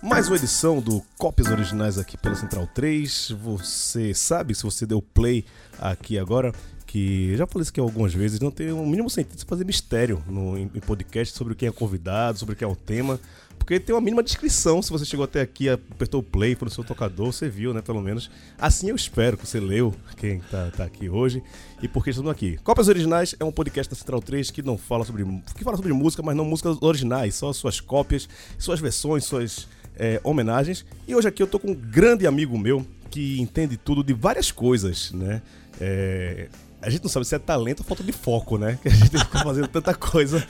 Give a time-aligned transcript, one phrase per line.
[0.00, 3.32] Mais uma edição do Cópias Originais aqui pela Central 3.
[3.42, 5.44] Você sabe, se você deu play
[5.76, 6.52] aqui agora,
[6.86, 10.22] que já falei isso aqui algumas vezes, não tem o mínimo sentido de fazer mistério
[10.28, 13.18] no, em, podcast sobre quem é convidado, sobre quem é o tema,
[13.58, 14.80] porque tem uma mínima descrição.
[14.80, 17.82] Se você chegou até aqui, apertou o play, foi no seu tocador, você viu, né,
[17.82, 18.30] pelo menos.
[18.56, 21.42] Assim eu espero que você leu quem tá, tá aqui hoje
[21.82, 22.56] e por que estamos aqui.
[22.58, 25.24] Cópias Originais é um podcast da Central 3 que não fala sobre,
[25.56, 29.66] que fala sobre música, mas não músicas originais, só suas cópias, suas versões, suas
[29.98, 30.84] é, homenagens.
[31.06, 34.50] E hoje aqui eu tô com um grande amigo meu que entende tudo de várias
[34.50, 35.42] coisas, né?
[35.80, 36.48] É,
[36.80, 38.78] a gente não sabe se é talento ou falta de foco, né?
[38.80, 40.46] Que a gente fica fazendo tanta coisa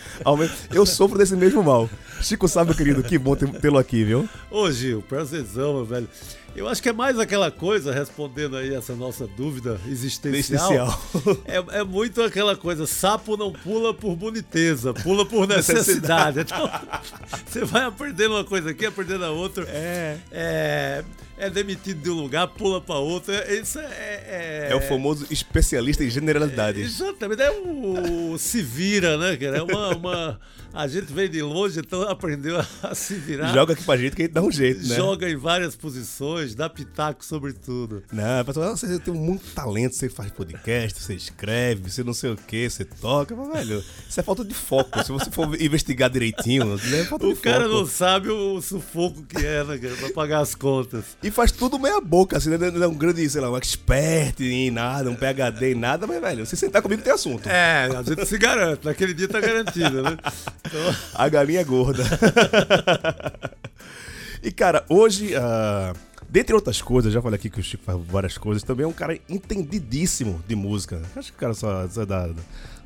[0.70, 1.88] Eu sofro desse mesmo mal.
[2.20, 4.28] Chico sabe, querido, que bom tê-lo aqui, viu?
[4.50, 6.08] Ô, Gil, prazerzão, meu velho.
[6.56, 10.88] Eu acho que é mais aquela coisa, respondendo aí essa nossa dúvida existencial.
[11.44, 16.40] É, é, muito aquela coisa, sapo não pula por boniteza, pula por necessidade.
[16.40, 16.70] Então,
[17.46, 19.64] você vai aprendendo uma coisa aqui, aprendendo a outra.
[19.68, 20.18] É.
[20.30, 21.04] é
[21.38, 23.32] é demitido de um lugar, pula para outro.
[23.32, 24.74] É, isso é, é, é.
[24.74, 26.82] o famoso especialista em generalidades.
[26.82, 27.40] É, exatamente.
[27.40, 29.58] É o se vira, né, cara?
[29.58, 30.40] É uma, uma,
[30.74, 33.52] A gente veio de longe, então aprendeu a se virar.
[33.54, 34.96] Joga aqui pra gente que a gente dá um jeito, né?
[34.96, 38.02] Joga em várias posições, dá pitaco sobre tudo.
[38.12, 42.36] Não, pessoal, você tem muito talento, você faz podcast, você escreve, você não sei o
[42.36, 45.02] que, você toca, mas, velho, isso é falta de foco.
[45.04, 47.74] Se você for investigar direitinho, né, é falta o de cara foco.
[47.74, 51.04] não sabe o sufoco que é, né, cara, pra pagar as contas.
[51.22, 52.70] E faz tudo meia boca, assim, né?
[52.70, 56.20] Não é um grande, sei lá, um expert em nada, um PHD em nada, mas,
[56.20, 57.48] velho, se sentar comigo tem assunto.
[57.48, 60.16] É, a gente se garante, naquele dia tá garantido, né?
[60.64, 60.94] Então...
[61.14, 62.04] A galinha é gorda.
[64.42, 65.96] e, cara, hoje, uh,
[66.28, 68.92] dentre outras coisas, já falei aqui que o Chico faz várias coisas, também é um
[68.92, 71.00] cara entendidíssimo de música.
[71.16, 72.30] Acho que o cara só, só da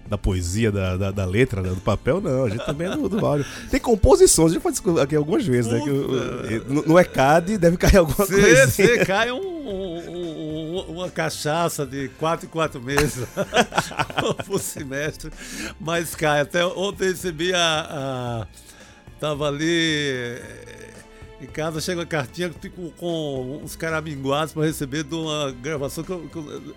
[0.08, 2.44] da poesia, da, da, da letra, né, do papel, não.
[2.44, 3.46] A gente também é do, do áudio.
[3.70, 5.80] Tem composições, a gente pode discutir aqui algumas vezes, né?
[5.80, 8.66] Que, no, no ECAD deve cair alguma coisa.
[8.66, 13.26] Você cai um, um, um, uma cachaça de 4 em 4 meses
[14.46, 15.30] por semestre,
[15.80, 16.40] mas cai.
[16.40, 18.46] Até ontem recebi a, a.
[19.18, 20.40] Tava ali
[21.42, 26.10] em casa chega uma cartinha com, com uns caraminguados para receber de uma gravação que
[26.10, 26.74] eu, que eu,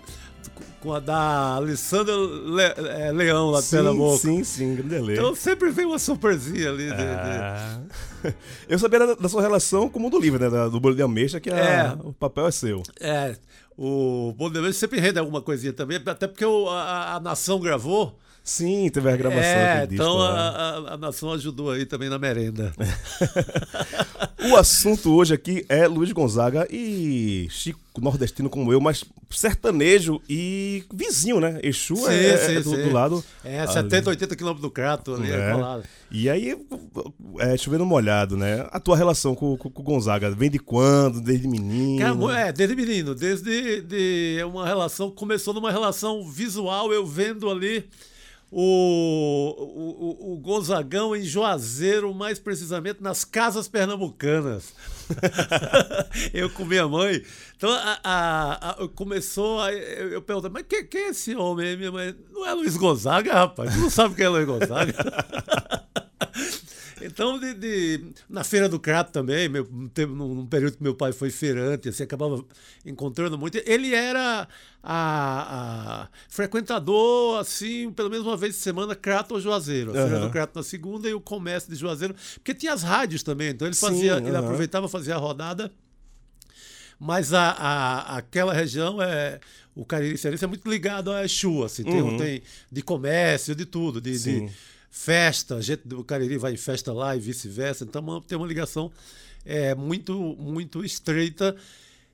[0.80, 4.18] com a da Alessandra Le, é, Leão lá pela boca.
[4.18, 6.88] Sim, sim, grande Então sempre vem uma surpresinha ali.
[6.90, 7.80] Ah.
[8.22, 8.36] De, de...
[8.68, 10.48] Eu sabia da, da, sua relação com o mundo livre, né?
[10.68, 12.82] do bolo de ameixa, que a, é, o papel é seu.
[13.00, 13.36] É.
[13.76, 17.58] O bolo de ameixa sempre rende alguma coisinha também, até porque o, a, a Nação
[17.60, 18.18] gravou.
[18.46, 19.42] Sim, teve a gravação.
[19.42, 22.72] É, então a, a, a, Nação ajudou aí também na merenda.
[24.48, 30.84] o assunto hoje aqui é Luiz Gonzaga e Chico nordestino como eu, mas sertanejo e
[30.94, 31.58] vizinho, né?
[31.60, 33.24] Exu sim, é, sim, é do, do, lado.
[33.44, 33.72] É, ali.
[33.72, 35.34] 70, 80 quilômetros do Crato ali, é.
[35.34, 36.56] é E aí,
[37.40, 38.64] é, chovendo molhado, né?
[38.70, 41.20] A tua relação com, com, Gonzaga, vem de quando?
[41.20, 41.98] Desde menino?
[41.98, 43.12] Cara, é, desde menino.
[43.12, 47.88] Desde de uma relação, começou numa relação visual, eu vendo ali
[48.50, 54.72] o, o, o Gonzagão em Juazeiro, mais precisamente nas casas pernambucanas.
[56.32, 57.22] eu com minha mãe.
[57.56, 61.76] Então a, a, a começou, a, eu, eu perguntei, mas quem, quem é esse homem?
[61.76, 63.74] Minha mãe, não é Luiz Gonzaga, rapaz?
[63.74, 64.94] Tu não sabe quem é Luiz Gonzaga?
[67.02, 71.30] Então, de, de, na Feira do Crato também, meu, num, período que meu pai foi
[71.30, 72.42] feirante, assim, acabava
[72.84, 73.60] encontrando muito.
[73.66, 74.48] Ele era
[74.82, 79.90] a, a, frequentador, assim, pelo menos uma vez por semana, Crato ou Juazeiro.
[79.90, 80.08] A uhum.
[80.08, 82.14] Feira do Crato na segunda e o comércio de Juazeiro.
[82.34, 85.70] Porque tinha as rádios também, então ele fazia, Sim, ele aproveitava fazer a rodada.
[86.98, 89.38] Mas a, a, aquela região é.
[89.74, 92.16] O Cariri Cearense é muito ligado a Exu, assim, tem, uhum.
[92.16, 92.42] tem
[92.72, 94.48] de comércio, de tudo, de, de
[94.90, 97.84] festa, gente do Cariri vai em festa lá e vice-versa.
[97.84, 98.90] Então tem uma ligação
[99.44, 101.54] é, muito, muito estreita.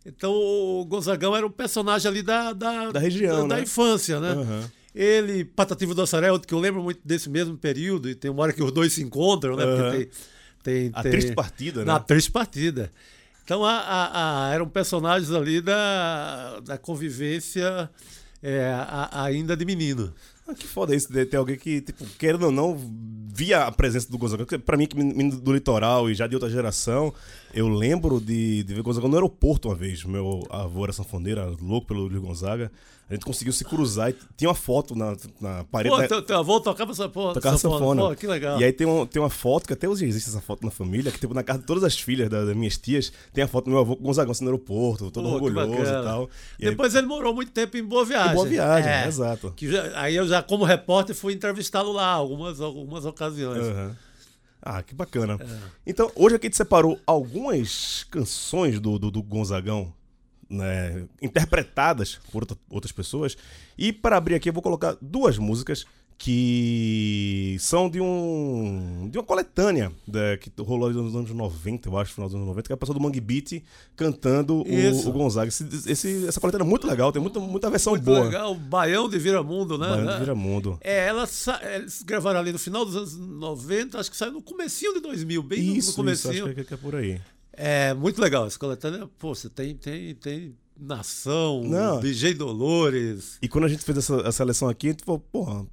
[0.05, 3.48] Então o Gonzagão era um personagem ali da, da, da região, da, né?
[3.57, 4.33] da infância, né?
[4.33, 4.65] Uhum.
[4.95, 8.42] Ele, Patativo do Assaré, outro que eu lembro muito desse mesmo período, e tem uma
[8.42, 9.65] hora que os dois se encontram, né?
[9.65, 9.77] Uhum.
[9.77, 10.10] Porque tem,
[10.63, 11.86] tem, a tem, triste partida, né?
[11.86, 12.91] Na triste partida.
[13.45, 17.91] Então a, a, a, eram personagens ali da, da convivência
[18.42, 18.72] é,
[19.13, 20.13] ainda de menino.
[20.53, 22.78] Ah, que foda isso, de ter alguém que, tipo, querendo ou não,
[23.34, 24.47] via a presença do Gonzaga.
[24.59, 27.13] Pra mim, que menino do litoral e já de outra geração,
[27.54, 30.04] eu lembro de, de ver Gonzaga no aeroporto uma vez.
[30.04, 32.71] Meu avô era sanfoneiro, louco pelo Luiz Gonzaga.
[33.10, 35.95] A gente conseguiu se cruzar e tinha uma foto na, na parede.
[35.95, 36.09] Pô, da...
[36.09, 37.34] teu, teu avô tocava essa porra.
[37.34, 38.03] Tocava sanfona.
[38.09, 38.59] Pô, que legal.
[38.59, 41.13] E aí tem, um, tem uma foto, que até hoje existe essa foto na família,
[41.13, 43.66] que tipo, na casa de todas as filhas das da minhas tias, tem a foto
[43.66, 46.31] do meu avô com Gonzagão assim, no aeroporto, todo Pô, orgulhoso e tal.
[46.59, 47.03] E Depois aí...
[47.03, 48.33] ele morou muito tempo em Boa Viagem.
[48.33, 49.53] Em Boa Viagem, é, exato.
[49.55, 53.63] Que já, aí eu já, como repórter, fui entrevistá-lo lá algumas, algumas ocasiões.
[53.63, 53.95] Uhum.
[54.62, 55.38] Ah, que bacana.
[55.41, 55.59] É.
[55.84, 59.92] Então, hoje aqui a gente separou algumas canções do, do, do Gonzagão,
[60.48, 63.36] né, interpretadas por outras pessoas.
[63.76, 65.84] E para abrir aqui, eu vou colocar duas músicas
[66.18, 72.12] que são de um de uma coletânea né, que rolou nos anos 90, eu acho,
[72.14, 73.62] final dos anos 90, que é a pessoa do Mangue Beat
[73.97, 75.48] cantando o, o, Gonzaga.
[75.48, 78.24] Esse, esse, essa coletânea é muito legal, tem muita, muita versão muito boa.
[78.24, 79.88] legal, Baião de Viramundo, né?
[79.88, 80.78] Baião de Viramundo.
[80.80, 81.28] É, ela
[81.74, 85.42] eles gravaram ali no final dos anos 90, acho que saiu no comecinho de 2000,
[85.42, 86.34] bem isso, no comecinho.
[86.34, 87.20] Isso, acho que é, por aí.
[87.53, 89.09] É, muito legal essa coletânea.
[89.18, 92.00] Pô, você tem, tem, tem Nação, Não.
[92.00, 93.38] DJ Dolores.
[93.41, 95.66] E quando a gente fez essa, essa seleção aqui, a gente falou, porra,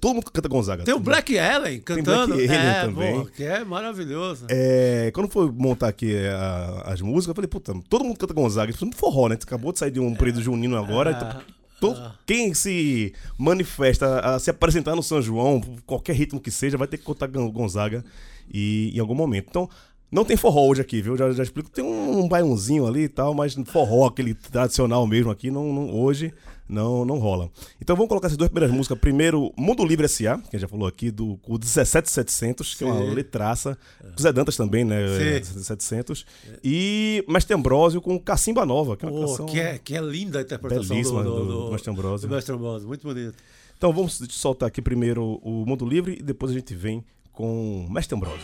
[0.00, 0.84] Todo mundo canta Gonzaga.
[0.84, 2.36] Tem o Black Allen cantando.
[2.36, 3.20] Tem Black é, também.
[3.20, 4.46] Pô, que é maravilhoso.
[4.48, 8.32] É, quando foi montar aqui é, a, as músicas, eu falei, puta, todo mundo canta
[8.32, 8.70] Gonzaga.
[8.70, 9.36] Isso é forró, né?
[9.36, 11.10] Você acabou de sair de um período junino agora.
[11.10, 11.42] Então,
[11.80, 16.86] todo, quem se manifesta a se apresentar no São João, qualquer ritmo que seja, vai
[16.86, 18.04] ter que cantar Gonzaga
[18.52, 19.46] e, em algum momento.
[19.50, 19.68] Então,
[20.10, 21.16] não tem forró hoje aqui, viu?
[21.16, 21.68] Já, já explico.
[21.68, 25.94] Tem um, um baiãozinho ali e tal, mas forró, aquele tradicional mesmo aqui, não, não
[25.94, 26.32] hoje
[26.68, 27.50] não, não rola.
[27.80, 28.98] Então vamos colocar essas duas primeiras músicas.
[28.98, 32.90] Primeiro, Mundo Livre S.A., que a gente já falou aqui, do o 17700, que Sim.
[32.90, 33.78] é uma letraça.
[34.04, 34.20] É.
[34.20, 35.00] Zé Dantas também, né?
[35.08, 35.44] Sim.
[35.44, 36.26] 17700.
[36.46, 36.58] É.
[36.62, 39.46] E Mestre Ambrósio com Cacimba Nova, que é uma oh, canção...
[39.46, 42.28] Que é, que é linda a interpretação belíssima do, do, do, do Mestre Ambrósio.
[42.28, 43.34] Do Mestre Ambrósio, muito bonito.
[43.76, 48.16] Então vamos soltar aqui primeiro o Mundo Livre e depois a gente vem com Mestre
[48.16, 48.40] Ambrósio.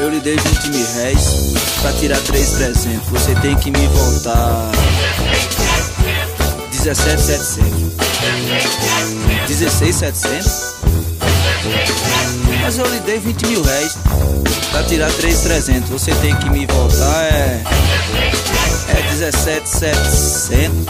[0.00, 1.52] Eu lhe dei 20 mil réis
[1.82, 3.06] pra tirar 3,300.
[3.10, 4.70] Você tem que me voltar
[6.72, 7.92] 17,700.
[9.46, 10.76] 16,700?
[12.62, 13.98] Mas eu lhe dei 20 mil réis
[14.70, 15.90] pra tirar 3,300.
[15.90, 17.62] Você tem que me voltar é.
[18.96, 20.86] É 17,700.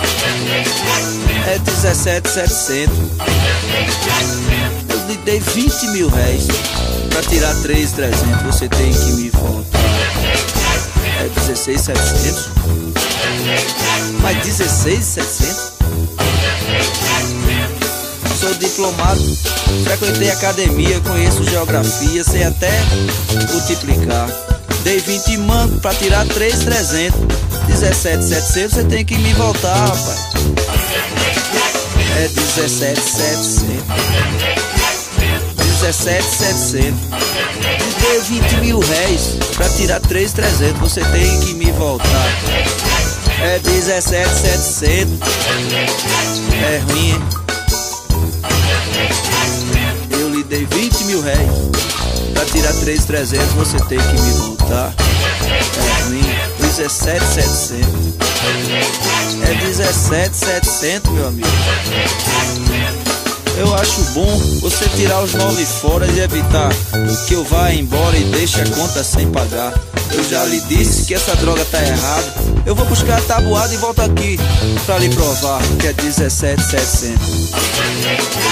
[1.48, 2.96] É 17,700.
[5.10, 6.46] Lhe dei 20 mil réis.
[7.10, 9.80] Pra tirar 3,300 você tem que me voltar.
[11.20, 12.48] É 16,700
[14.20, 15.72] Mas 16,700
[18.38, 19.36] Sou diplomado,
[19.84, 22.70] frequentei academia, conheço geografia, sei até
[23.50, 24.28] multiplicar.
[24.84, 27.18] Dei 20 mangos pra tirar 3,300
[27.66, 30.20] 17,700 você tem que me voltar, rapaz.
[32.16, 34.59] É 17,700
[35.80, 36.92] 17,700.
[36.92, 40.78] Me dê 20 mil réis pra tirar 3,300.
[40.78, 42.06] Você tem que me voltar.
[43.42, 45.18] É 17,700.
[46.62, 47.22] É ruim, hein?
[50.10, 51.38] Eu lhe dei 20 mil réis
[52.34, 53.46] pra tirar 3,300.
[53.54, 54.94] Você tem que me voltar.
[54.98, 56.22] É ruim.
[56.60, 57.88] 17,700.
[59.48, 61.48] É 17,700, meu amigo.
[63.60, 66.70] Eu acho bom você tirar os nove fora e evitar
[67.28, 69.74] que eu vá embora e deixe a conta sem pagar.
[70.14, 72.34] Eu já lhe disse que essa droga tá errada.
[72.64, 74.38] Eu vou buscar a tabuada e volto aqui
[74.86, 77.18] pra lhe provar que é 17,700.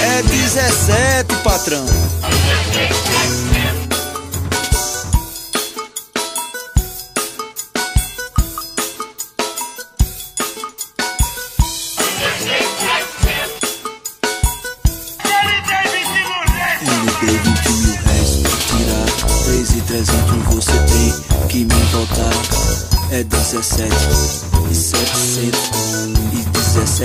[0.03, 1.87] É 17, patrão.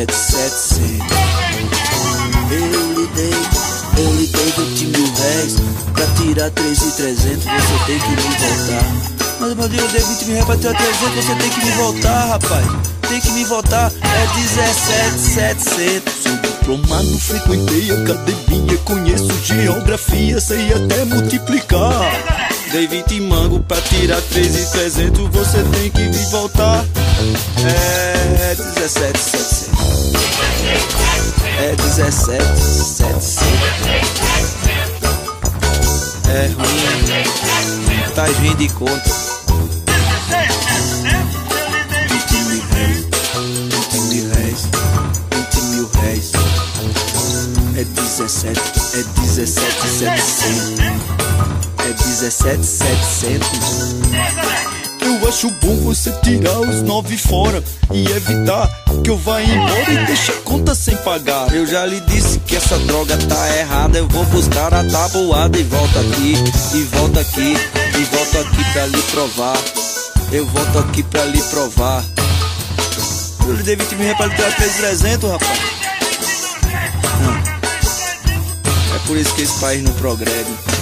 [0.05, 1.07] 17 700
[2.51, 3.33] Eu lhe dei,
[3.97, 5.55] eu lhe dei 20 mil réis.
[5.93, 8.85] Pra tirar 3 e 300 você tem que me voltar.
[9.39, 11.71] Mas meu Deus, eu dei 20 mil réis pra tirar 300 você tem que me
[11.71, 12.65] voltar, rapaz.
[13.09, 21.05] Tem que me voltar, é 17 700 Sou diplomado, frequentei academia Conheço geografia, sei até
[21.05, 22.32] multiplicar
[22.73, 26.83] Dei 20 mango pra tirar 3 e 300 Você tem que vir voltar.
[27.63, 29.69] É 17, 700
[31.59, 33.37] É 17, 700
[36.27, 38.09] É ruim.
[38.15, 39.03] Tá vindo de conta.
[42.09, 43.05] 20 mil réis
[43.91, 44.65] 20 mil réis
[45.31, 46.31] 20 mil réis
[47.77, 48.59] É 17,
[48.95, 49.61] é 17,
[49.99, 51.42] 700 é
[52.13, 53.49] 17,700.
[55.01, 58.69] Eu acho bom você tirar os nove fora e evitar
[59.03, 61.51] que eu vá embora e deixe a conta sem pagar.
[61.51, 63.97] Eu já lhe disse que essa droga tá errada.
[63.97, 66.35] Eu vou buscar a tabuada e volto aqui,
[66.75, 67.55] e volto aqui,
[67.99, 69.57] e volto aqui pra lhe provar.
[70.31, 72.03] Eu volto aqui pra lhe provar.
[73.47, 75.59] Eu lhe dei 20 mil reais pra lhe dar 300, rapaz.
[77.21, 77.41] Hum.
[78.95, 80.72] É por isso que esse país não progrede.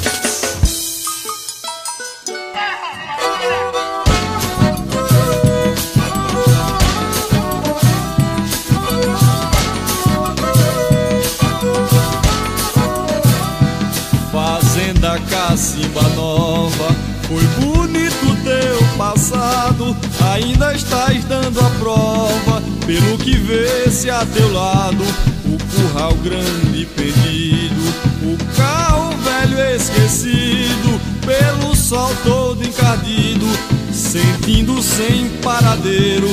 [15.61, 16.87] Cacimba Nova,
[17.27, 19.95] foi bonito teu passado.
[20.33, 25.03] Ainda estás dando a prova, pelo que vê-se a teu lado.
[25.45, 33.45] O curral grande perdido, o carro velho esquecido, pelo sol todo encardido,
[33.93, 36.29] sentindo sem paradeiro.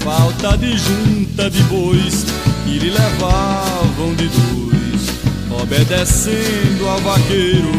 [0.00, 2.26] Falta de junta de bois
[2.66, 4.75] que lhe levavam de dois,
[5.50, 7.72] obedecendo ao vaqueiro.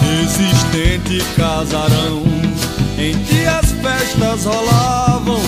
[0.00, 2.22] Resistente casarão
[2.98, 5.40] em que as festas rolavam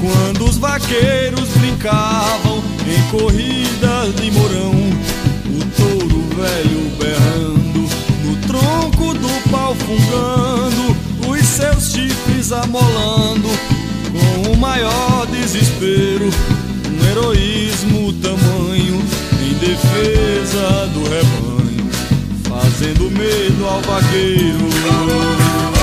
[0.00, 4.72] quando os vaqueiros brincavam em corridas de morão
[5.48, 7.65] o touro velho berrando
[8.56, 10.96] tronco do pau fungando
[11.28, 13.48] os seus chifres amolando
[14.12, 16.30] com o maior desespero
[16.90, 19.02] um heroísmo tamanho
[19.42, 21.90] em defesa do rebanho
[22.48, 25.75] fazendo medo ao vaqueiro.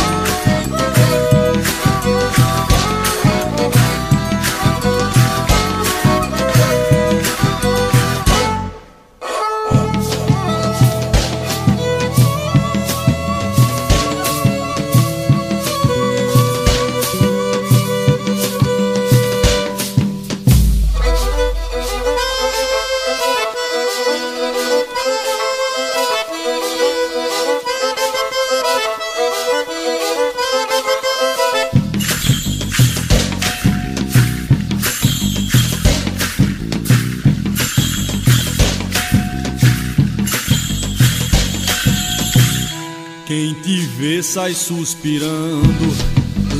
[44.33, 45.95] Sai suspirando,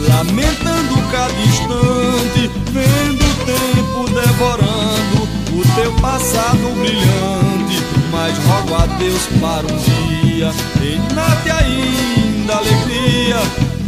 [0.07, 7.81] lamentando cada instante, vendo o tempo devorando o teu passado brilhante.
[8.11, 13.37] Mas rogo a Deus para um dia, reinate ainda alegria,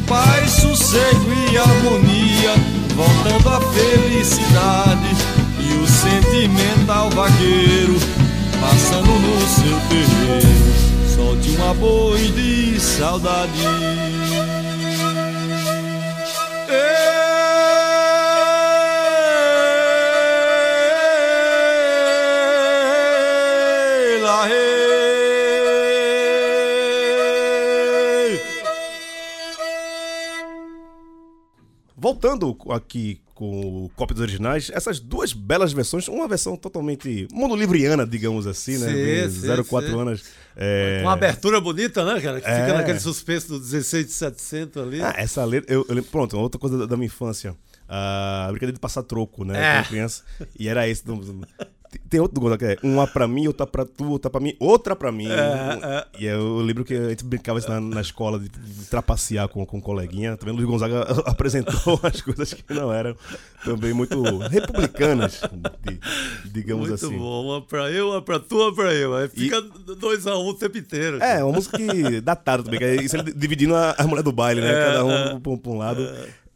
[0.08, 2.56] paz, sossego e harmonia,
[2.96, 5.16] voltando a felicidade
[5.60, 8.00] e o sentimental vaqueiro
[8.60, 10.85] passando no seu terreiro.
[11.26, 13.52] Solte uma boi de saudade.
[31.98, 38.48] Voltando aqui com cópias originais, essas duas belas versões, uma versão totalmente mundo livriana, digamos
[38.48, 38.92] assim, né?
[38.94, 40.00] Bem, sim, 04 sim.
[40.00, 40.24] anos.
[40.56, 41.00] É...
[41.04, 42.40] Uma abertura bonita, né, cara?
[42.40, 42.62] Que É.
[42.62, 45.02] fica naquele suspense do 16 de 700 ali.
[45.02, 47.54] Ah, essa letra, eu, eu pronto, outra coisa da, da minha infância.
[47.88, 49.80] A brincadeira de passar troco, né?
[49.80, 49.84] É.
[49.84, 50.24] Criança.
[50.58, 51.06] E era esse.
[51.06, 51.48] do- do-
[52.10, 54.56] Tem outro do Gonzaga que é uma pra mim, outra pra tu, outra pra mim,
[54.60, 55.28] outra pra mim.
[55.30, 59.48] É, E eu lembro que a gente brincava isso na, na escola, de, de trapacear
[59.48, 60.38] com, com um coleguinha.
[60.38, 63.16] Também o Luiz Gonzaga apresentou as coisas que não eram
[63.64, 65.42] também muito republicanas,
[65.84, 67.18] de- digamos Muito assim.
[67.18, 67.46] bom.
[67.46, 69.16] Uma pra eu, uma pra tu, uma pra eu.
[69.16, 69.62] Aí fica
[70.00, 71.22] dois a um o tempo inteiro.
[71.22, 71.78] É, uma música
[72.22, 74.72] datada também, que é isso ele dividindo a- as mulheres do baile, né?
[74.72, 75.40] É, Cada um é.
[75.40, 76.02] pra um, pra um lado.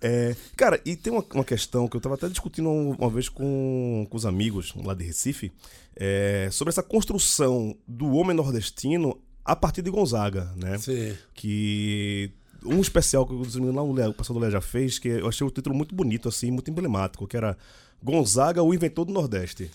[0.01, 3.27] É, cara, e tem uma, uma questão que eu tava até discutindo um, uma vez
[3.27, 5.51] com, com os amigos lá de Recife,
[5.95, 10.77] é, sobre essa construção do homem nordestino a partir de Gonzaga, né?
[10.77, 11.17] Sim.
[11.33, 12.31] Que
[12.63, 13.39] um especial que o
[14.13, 17.27] pastor do Léo já fez, que eu achei o título muito bonito, assim, muito emblemático,
[17.27, 17.57] que era
[18.01, 19.69] Gonzaga, o inventor do Nordeste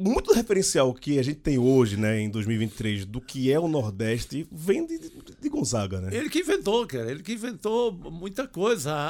[0.00, 3.68] muito do referencial que a gente tem hoje, né, em 2023, do que é o
[3.68, 6.16] Nordeste, vem de, de- Gonzaga, né?
[6.16, 7.10] Ele que inventou, cara.
[7.10, 8.92] Ele que inventou muita coisa.
[8.92, 9.08] A,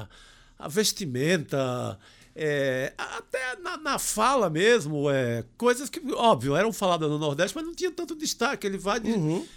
[0.00, 0.08] a,
[0.58, 1.98] a, vestimenta,
[2.34, 7.64] é, até na, na fala mesmo, é, coisas que, óbvio, eram faladas no Nordeste, mas
[7.64, 8.66] não tinha tanto destaque.
[8.66, 9.10] Ele vai, de,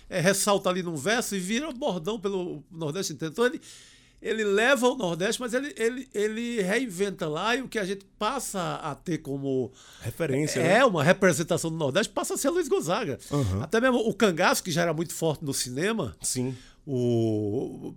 [0.09, 3.33] é, ressalta ali num verso e vira bordão pelo Nordeste inteiro.
[3.33, 3.59] Então ele,
[4.21, 8.03] ele leva o Nordeste, mas ele, ele, ele reinventa lá e o que a gente
[8.17, 9.71] passa a ter como
[10.01, 10.85] Referência, é né?
[10.85, 13.19] uma representação do Nordeste, passa a ser Luiz Gonzaga.
[13.31, 13.61] Uhum.
[13.61, 16.55] Até mesmo o cangaço, que já era muito forte no cinema, Sim.
[16.85, 17.93] o,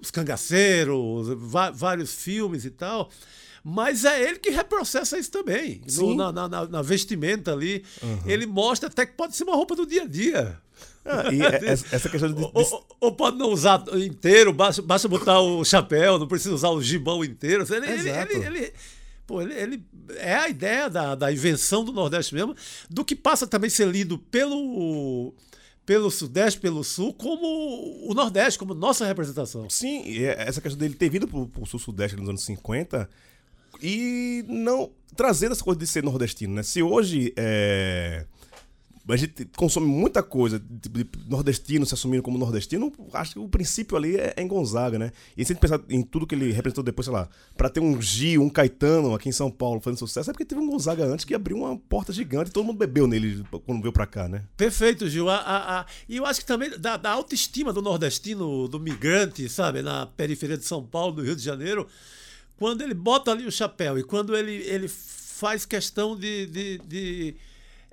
[0.00, 1.28] os cangaceiros,
[1.74, 3.10] vários filmes e tal.
[3.64, 5.82] Mas é ele que reprocessa isso também.
[5.98, 7.84] No- na, na- na- na vestimenta ali.
[8.24, 10.58] Ele mostra até que pode ser uma roupa do dia a dia.
[11.08, 15.08] Ah, e é- essa essa questão de, Ou, ou- pode não usar inteiro, basta, basta
[15.08, 17.64] botar o chapéu, não precisa usar o gibão inteiro.
[17.72, 18.32] Ele, ele, Exato.
[18.32, 18.72] ele- ele-
[19.26, 19.82] pô, ele- ele-
[20.16, 22.54] é a ideia da, da invenção do Nordeste mesmo,
[22.88, 25.34] do que passa também a ser lido pelo,
[25.84, 29.68] pelo Sudeste, pelo Sul, como o Nordeste, como nossa representação.
[29.70, 33.08] Sim, é- essa questão dele ter vindo pro, pro sul-sudeste nos anos 50
[33.82, 36.62] e não trazer essa coisa de ser nordestino, né?
[36.62, 38.24] Se hoje é,
[39.08, 43.48] a gente consome muita coisa de, de nordestino se assumindo como nordestino, acho que o
[43.48, 45.12] princípio ali é, é em Gonzaga, né?
[45.36, 47.80] E se a gente pensar em tudo que ele representou depois, sei lá, pra ter
[47.80, 51.04] um Gil, um Caetano aqui em São Paulo fazendo sucesso, é porque teve um Gonzaga
[51.06, 54.28] antes que abriu uma porta gigante e todo mundo bebeu nele quando veio pra cá,
[54.28, 54.44] né?
[54.56, 55.28] Perfeito, Gil.
[55.28, 59.48] A- a- a- e eu acho que também da, da autoestima do nordestino, do migrante,
[59.48, 61.86] sabe, na periferia de São Paulo, do Rio de Janeiro,
[62.56, 67.34] quando ele bota ali o chapéu e quando ele, ele faz questão de, de, de,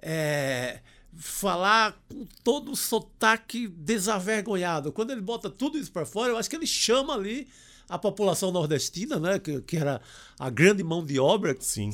[0.01, 0.79] é,
[1.17, 6.49] falar com todo o sotaque desavergonhado, quando ele bota tudo isso para fora, eu acho
[6.49, 7.47] que ele chama ali
[7.87, 10.01] a população nordestina, né, que, que era
[10.39, 11.91] a grande mão de obra, Sim.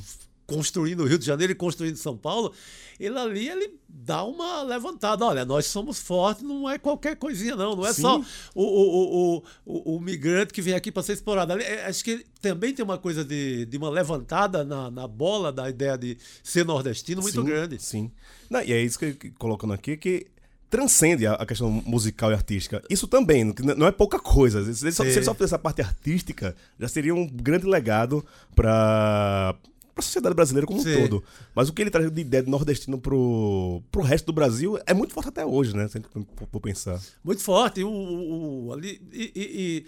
[0.56, 2.54] Construindo o Rio de Janeiro e construindo São Paulo,
[3.00, 5.26] ele ali ele dá uma levantada.
[5.26, 7.76] Olha, nós somos fortes, não é qualquer coisinha, não.
[7.76, 8.02] Não é Sim.
[8.02, 8.22] só
[8.54, 11.54] o, o, o, o, o- migrante que vem aqui para ser explorado.
[11.54, 15.52] Ali, é, acho que também tem uma coisa de, de uma levantada na, na bola
[15.52, 17.82] da ideia de ser nordestino muito Sim, grande.
[17.82, 18.12] Sim.
[18.50, 20.28] Não, e é isso que, colocando aqui, que
[20.70, 22.82] transcende a, a questão musical e artística.
[22.90, 24.64] Isso também, não é pouca coisa.
[24.74, 28.24] Se ele só, se ele só fizesse essa parte artística, já seria um grande legado
[28.56, 29.54] para
[29.96, 30.96] a sociedade brasileira como Sim.
[30.96, 31.24] um todo.
[31.56, 34.94] Mas o que ele traz de ideia de nordestino pro, pro resto do Brasil é
[34.94, 35.88] muito forte até hoje, né?
[35.88, 36.10] Se a gente
[36.52, 37.00] for- pensar.
[37.24, 37.84] Muito forte.
[37.84, 39.86] O, o- o- ali, e, e- e,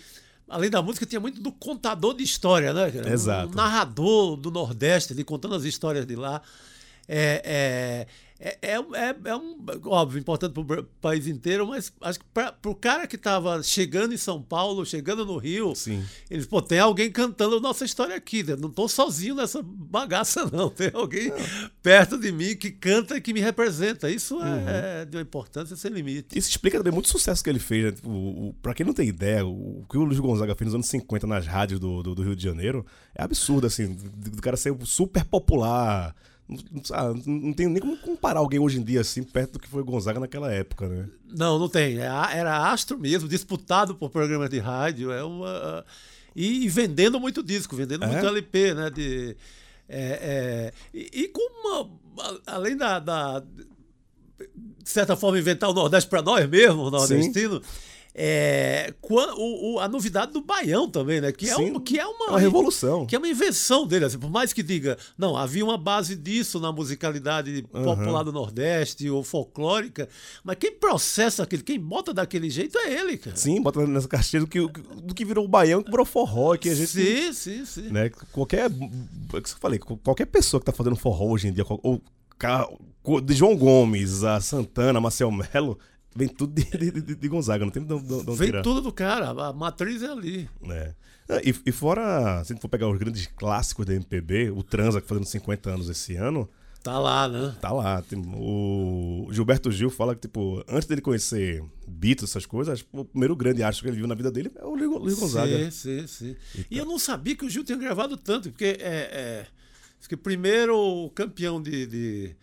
[0.49, 2.91] além da música, tinha muito do contador de história, né?
[2.91, 3.11] cara?
[3.11, 3.51] Exato.
[3.51, 6.41] Um narrador do Nordeste, ali, contando as histórias de lá.
[7.07, 8.07] É, é,
[8.39, 12.53] é, é, é- é um, óbvio, importante para o país inteiro, mas acho que para
[12.65, 16.03] o cara que estava chegando em São Paulo, chegando no Rio, Sim.
[16.29, 18.43] eles, pô, tem alguém cantando a nossa história aqui.
[18.43, 18.55] né?
[18.57, 20.69] Não estou sozinho nessa bagaça, não.
[20.69, 21.31] Tem alguém
[21.81, 24.09] perto de mim que canta e que me representa.
[24.09, 26.37] Isso é, é de uma importância sem limite.
[26.37, 27.85] Isso explica também muito sucesso que ele fez.
[27.85, 27.91] Né?
[27.93, 30.65] Tipo, O, o, pra quem não tem ideia, o, o que o Luiz Gonzaga fez
[30.67, 34.31] nos anos 50 nas rádios do, do, do Rio de Janeiro é absurdo, assim, do,
[34.31, 36.13] do cara ser super popular.
[36.47, 39.67] Não, não, não tem nem como comparar alguém hoje em dia, assim, perto do que
[39.67, 41.07] foi Gonzaga naquela época, né?
[41.29, 41.97] Não, não tem.
[41.99, 45.11] É Era astro mesmo, disputado por programas de rádio.
[45.11, 45.85] É uma,
[46.35, 48.07] e, e vendendo muito disco, vendendo É?
[48.07, 48.89] muito LP, né?
[48.89, 49.35] De,
[49.87, 51.89] é, é, e, e com uma.
[52.45, 52.99] Além da.
[52.99, 53.43] da-
[54.83, 57.61] de certa forma, inventar o Nordeste para nós mesmos, o nordestino.
[58.15, 61.31] É, o- o- a novidade do Baião também, né?
[61.31, 63.07] Que é, Sim, um, que é uma, uma revolução.
[63.07, 64.05] Que é uma invenção dele.
[64.05, 69.09] Assim, por mais que diga, não, havia uma base disso na musicalidade popular do Nordeste
[69.09, 70.07] ou folclórica,
[70.43, 73.35] mas quem processa aquilo, quem bota daquele jeito é ele, cara.
[73.35, 76.69] Sim, bota nessa caixinha do que, do que virou o baião, que virou forró, que
[76.69, 76.87] a gente...
[76.91, 77.89] Sim, sim, sim.
[77.89, 78.65] Né, qualquer...
[78.67, 81.99] é que eu falei, qualquer pessoa que tá fazendo forró hoje em dia, ou
[83.21, 85.77] de João Gomes, a Santana, a Marcel Melo,
[86.15, 88.61] vem tudo de, de, de- Gonzaga, não tem de onde- de onde Vem tirar.
[88.61, 90.49] tudo do cara, a matriz é ali.
[90.69, 90.93] É.
[91.29, 94.61] Ah, E, e fora, se a gente for pegar os grandes clássicos da MPB, o
[94.63, 96.49] Transa, que fazendo 50 anos esse ano,
[96.83, 97.55] Tá lá, né?
[97.61, 98.01] tá lá.
[98.01, 103.05] Tem- o Gilberto Gil fala que, tipo, antes dele conhecer Beatles, essas coisas, acho o
[103.05, 105.71] primeiro grande astro que ele viu na vida dele é o Luiz Gonzaga.
[105.71, 106.35] Sim, sim, sim.
[106.69, 109.47] E eu não sabia que o Gil tinha gravado tanto, porque é, é,
[109.97, 112.35] acho que primeiro o campeão de, de,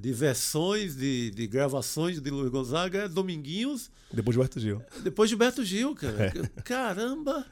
[0.00, 4.82] de versões, de, de gravações de Luiz Gonzaga é Dominguinhos, Depois Gilberto Gil.
[5.02, 6.32] depois Gilberto Gil, cara.
[6.34, 6.62] É.
[6.62, 7.44] Caramba!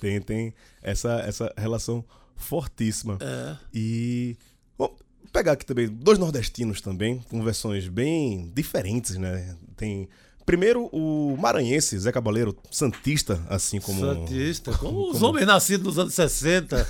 [0.00, 3.18] Tem, tem essa, essa relação fortíssima.
[3.20, 3.56] É.
[3.72, 4.36] E.
[4.76, 4.96] Bom,
[5.32, 9.56] pegar aqui também dois nordestinos também, com versões bem diferentes, né?
[9.76, 10.08] Tem.
[10.44, 14.00] Primeiro, o maranhense, Zé Cabaleiro, santista, assim como.
[14.00, 16.88] Santista, como os homens nascidos nos anos 60,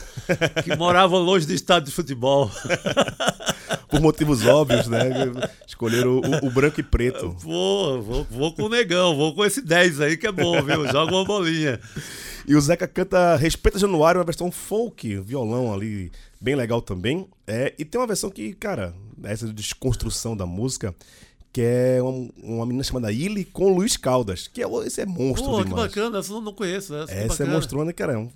[0.65, 2.51] que moravam longe do estádio de futebol.
[3.88, 5.03] Por motivos óbvios, né?
[5.67, 7.31] Escolheram o, o branco e preto.
[7.33, 10.88] Vou, vou, vou com o negão, vou com esse 10 aí que é bom, viu?
[10.88, 11.79] Joga uma bolinha.
[12.49, 16.11] E o Zeca canta Respeita Januário, uma versão folk, violão ali,
[16.41, 17.29] bem legal também.
[17.47, 20.95] É, e tem uma versão que, cara, essa desconstrução da música,
[21.53, 25.51] que é uma, uma menina chamada Illy com Luiz Caldas, que é, esse é monstro
[25.51, 25.85] Pô, que demais.
[25.85, 26.95] bacana, essa eu não conheço.
[26.95, 28.31] Essa, que Essa é monstrona, cara, é um,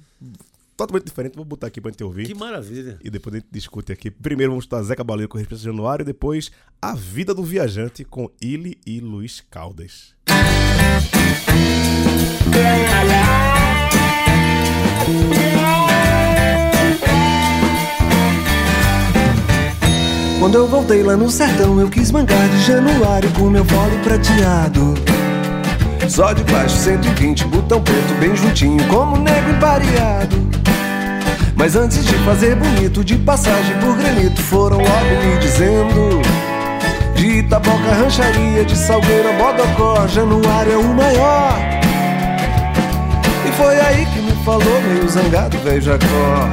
[0.77, 1.35] totalmente diferente.
[1.35, 2.27] Vou botar aqui pra gente ouvir.
[2.27, 2.99] Que maravilha.
[3.03, 4.11] E depois a gente discute aqui.
[4.11, 6.51] Primeiro vamos escutar Zeca Baleiro com Respeita Januário, e depois
[6.81, 10.15] A Vida do Viajante com Illy e Luiz Caldas.
[20.39, 24.95] Quando eu voltei lá no sertão, eu quis mangar de januário com meu fole prateado.
[26.09, 30.37] Só de baixo 120, botão preto bem juntinho, como negro empareado.
[31.57, 36.21] Mas antes de fazer bonito, de passagem por granito, foram logo me dizendo:
[37.15, 41.59] De Itaboca, rancharia, de Salgueira, Bodocó, Januário é o maior.
[43.49, 46.51] E foi aí que me falou, meio zangado, velho Jacó.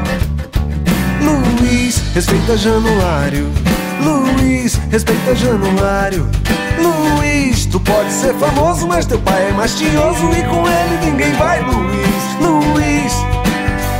[1.21, 3.72] Luiz, respeita Januário.
[4.01, 6.29] Luiz, respeita Januário.
[6.77, 11.61] Luiz, tu pode ser famoso, mas teu pai é mastioso e com ele ninguém vai,
[11.61, 12.23] Luiz.
[12.39, 13.13] Luiz,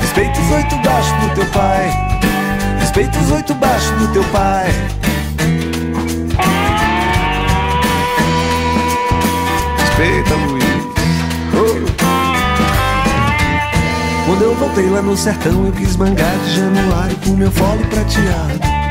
[0.01, 1.91] respeita os oito baixos do teu pai.
[2.79, 4.67] Respeita os oito baixos do teu pai.
[9.77, 10.63] Respeita, Luiz.
[11.53, 11.93] Oh.
[14.25, 18.83] Quando eu voltei lá no sertão, eu quis mangar de januário com meu fole prateado.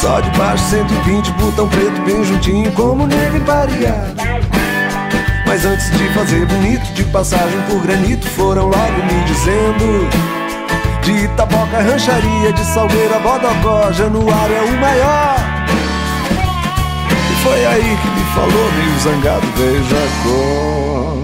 [0.00, 4.16] Só de baixo 120, botão preto bem juntinho, como negro empareado.
[5.46, 10.08] Mas antes de fazer bonito, de passagem por granito, foram logo me dizendo:
[11.02, 15.36] De Itaboca, rancharia, de Salgueira, Bodocó, Januário é o maior.
[17.30, 21.16] E foi aí que me falou, meio zangado, veio Jacó.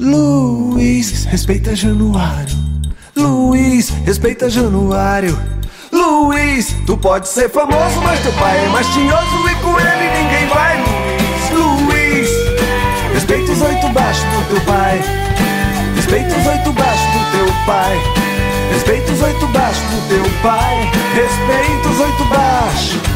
[0.00, 2.56] Luiz, respeita Januário.
[3.16, 5.38] Luiz, respeita Januário.
[5.90, 10.84] Luiz, tu pode ser famoso, mas teu pai é mastioso e com ele ninguém vai.
[11.50, 12.30] Luiz, Luiz,
[13.14, 15.00] respeita os oito baixos do teu pai.
[15.94, 18.00] Respeita os oito baixos do teu pai.
[18.72, 20.90] Respeita os oito baixos do teu pai.
[21.14, 23.15] Respeita os oito baixos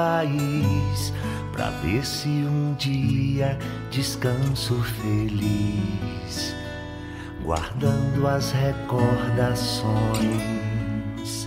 [0.00, 1.12] país
[1.52, 3.58] pra ver se um dia
[3.90, 6.54] descanso feliz,
[7.42, 11.46] guardando as recordações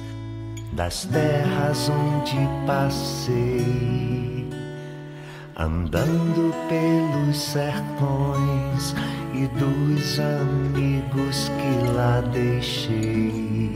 [0.73, 2.37] das terras onde
[2.67, 4.47] passei,
[5.57, 8.93] andando pelos sertões
[9.33, 13.73] e dos amigos que lá deixei.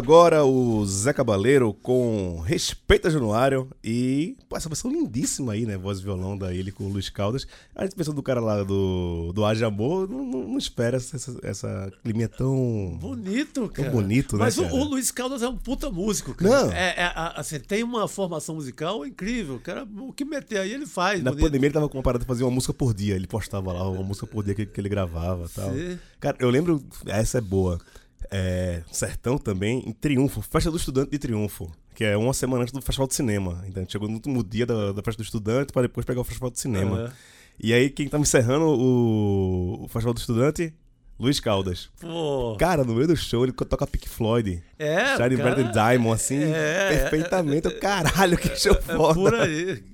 [0.00, 5.76] Agora o Zé Cabaleiro com Respeita Januário e pô, essa versão lindíssima aí, né?
[5.76, 7.46] Voz e violão da ele com o Luiz Caldas.
[7.76, 11.92] A gente pensando do cara lá do, do Age Amor, não, não, espera essa, essa,
[12.02, 12.96] clima tão.
[12.98, 13.90] Bonito, cara.
[13.90, 16.64] bonito, né, Mas o, o Luiz Caldas é um puta músico, cara.
[16.64, 16.72] Não.
[16.72, 19.60] É, é, assim, tem uma formação musical incrível.
[19.62, 21.22] Cara, o que meter aí ele faz.
[21.22, 21.44] Na bonito.
[21.44, 23.14] pandemia ele tava com uma parada de fazer uma música por dia.
[23.14, 25.70] Ele postava lá uma música por dia que, que ele gravava e tal.
[26.18, 27.78] Cara, eu lembro, essa é boa.
[28.30, 32.72] É, Sertão também, em Triunfo, Festa do Estudante de Triunfo, que é uma semana antes
[32.72, 33.64] do Festival de Cinema.
[33.66, 36.20] Então a gente chegou no último dia da, da Festa do Estudante para depois pegar
[36.20, 36.96] o Festival de Cinema.
[36.96, 37.12] Aham.
[37.62, 40.72] E aí quem tava encerrando o, o Festival do Estudante?
[41.18, 41.90] Luiz Caldas.
[42.00, 42.56] Pô.
[42.58, 44.62] Cara, no meio do show ele toca Pink Floyd.
[44.78, 47.66] É, Shine cara, Diamond, assim, é, perfeitamente.
[47.66, 49.14] Eu, Caralho, que show É foda.
[49.20, 49.84] por aí.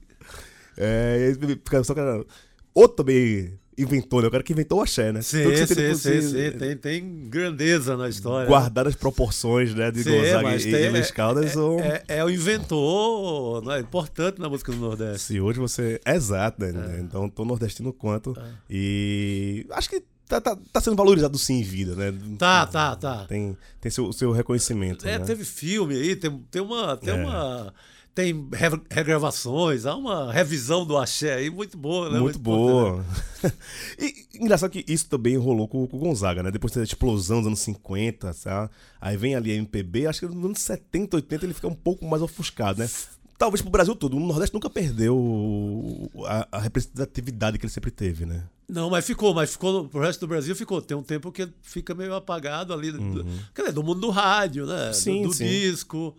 [0.77, 2.25] É, e aí só cara.
[2.73, 4.29] Outro também inventou, né?
[4.29, 5.21] O cara que inventou o axé, né?
[5.23, 6.51] Sim, que sim, sim, que- sim.
[6.59, 8.49] Tem, tem grandeza na história.
[8.49, 9.91] Guardar as proporções, né?
[9.91, 11.53] De Sim, Gonzaga e, tem- e Luiz Caldas.
[11.53, 15.21] são- É, é o inventor, não é importante na música do Nordeste.
[15.27, 16.01] Se hoje você.
[16.07, 17.01] Exato, né?
[17.03, 18.35] Então, tão nordestino quanto.
[18.39, 18.43] É.
[18.71, 19.67] E.
[19.71, 22.13] Acho que tá, tá, tá sendo valorizado sim em vida, né?
[22.39, 23.25] Tá, tá, tá.
[23.27, 25.07] Tem, tem seu, seu reconhecimento.
[25.07, 25.25] É, né?
[25.25, 26.97] teve filme aí, tem, tem uma.
[26.97, 27.25] Tem É.
[27.25, 27.75] uma.
[28.17, 32.19] Tem re- regravações, há uma revisão do axé aí muito boa, né?
[32.19, 33.05] Muito boa.
[34.01, 36.51] e engraçado que isso também rolou com, com o Gonzaga, né?
[36.51, 38.71] Depois da explosão dos anos 50, sabe?
[38.99, 42.07] Aí vem ali a MPB, acho que nos anos 70, 80 ele fica um pouco
[42.07, 42.89] mais ofuscado, né?
[43.37, 44.17] Talvez pro Brasil todo.
[44.17, 48.45] O Nordeste nunca perdeu a, a representatividade que ele sempre teve, né?
[48.67, 50.81] Não, mas ficou, mas ficou pro resto do Brasil ficou.
[50.81, 52.91] Tem um tempo que fica meio apagado ali.
[52.93, 54.75] Do, quer dizer, do mundo do rádio, né?
[54.85, 54.93] Do- Uhum.
[54.95, 55.45] Sim, do, sim.
[55.47, 56.17] disco.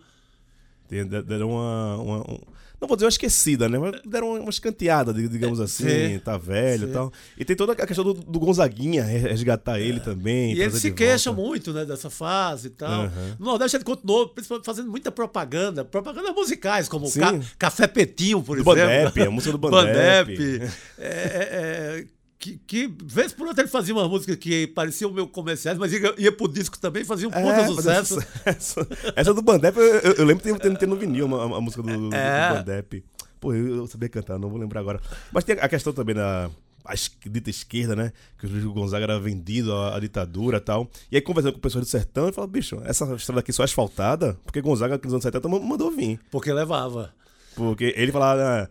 [0.88, 1.96] Deram uma.
[1.96, 2.40] uma- um-
[2.80, 3.76] não vou dizer uma esquecida, né?
[3.76, 5.82] Mas deram uma escanteada, dig- digamos assim.
[6.12, 6.18] sim.
[6.20, 6.90] Tá velho Sim.
[6.90, 7.12] e tal.
[7.36, 10.52] E tem toda a questão do, do Gonzaguinha, re- resgatar ele também.
[10.52, 10.54] É.
[10.54, 13.06] E ele se queixa muito, né, dessa fase e tal.
[13.06, 13.36] Aham.
[13.36, 17.10] No Nordeste ele continuou, principalmente, fazendo muita propaganda, propagandas musicais, como.
[17.12, 18.86] Ca- Café Petinho, por Do exemplo.
[19.04, 20.36] Bandep, a música do Bandep.
[20.36, 20.72] Bandep.
[21.00, 22.06] É, é, é,
[22.38, 26.14] que, que, vez por outra, ele fazia umas músicas que pareciam meio comerciais, mas ia,
[26.18, 28.20] ia pro disco também, fazia um puta É, sucesso.
[28.20, 28.86] sucesso.
[29.16, 32.14] Essa do Bandep, eu, eu- eu lembro de ter, no vinil uma- a, música do,
[32.14, 32.48] É.
[32.50, 33.04] do Bandep.
[33.40, 35.00] Pô, eu, eu sabia cantar, não vou lembrar agora.
[35.32, 36.50] Mas tem a questão também da
[36.84, 36.94] a
[37.28, 38.12] dita esquerda, né?
[38.38, 40.88] Que o Luiz Gonzaga era vendido à, à ditadura e tal.
[41.12, 43.64] E aí, conversando com pessoas do sertão, ele fala: bicho, essa estrada aqui só é
[43.64, 46.18] asfaltada, porque Gonzaga, nos anos 70, ma- mandou vir.
[46.30, 47.12] Porque levava.
[47.54, 48.70] Porque ele falava.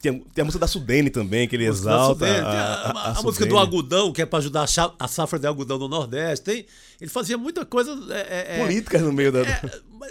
[0.00, 2.24] Tem, tem a música da Sudene também, que ele exalta.
[2.26, 4.64] Sudene, a, a, a, a- música do algodão, que é para ajudar
[4.98, 6.44] a, safra de algodão no Nordeste.
[6.46, 6.66] Tem,
[6.98, 7.90] ele fazia muita coisa.
[8.10, 9.40] é, é, é, Políticas no meio da.
[9.40, 9.60] É,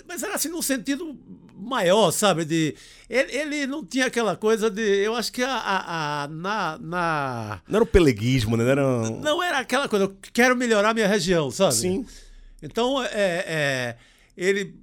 [0.08, 1.18] mas, era assim num sentido
[1.58, 2.46] maior, sabe?
[2.46, 2.76] De,
[3.10, 4.82] ele, ele não tinha aquela coisa de.
[4.82, 7.62] Eu acho que a- na, na.
[7.68, 8.64] Não era o peleguismo, né?
[8.64, 8.88] Não era.
[8.88, 11.74] um- Não era aquela coisa, eu quero melhorar minha região, sabe?
[11.74, 12.06] Sim.
[12.62, 13.08] Então, é,
[13.48, 13.96] é,
[14.38, 14.76] ele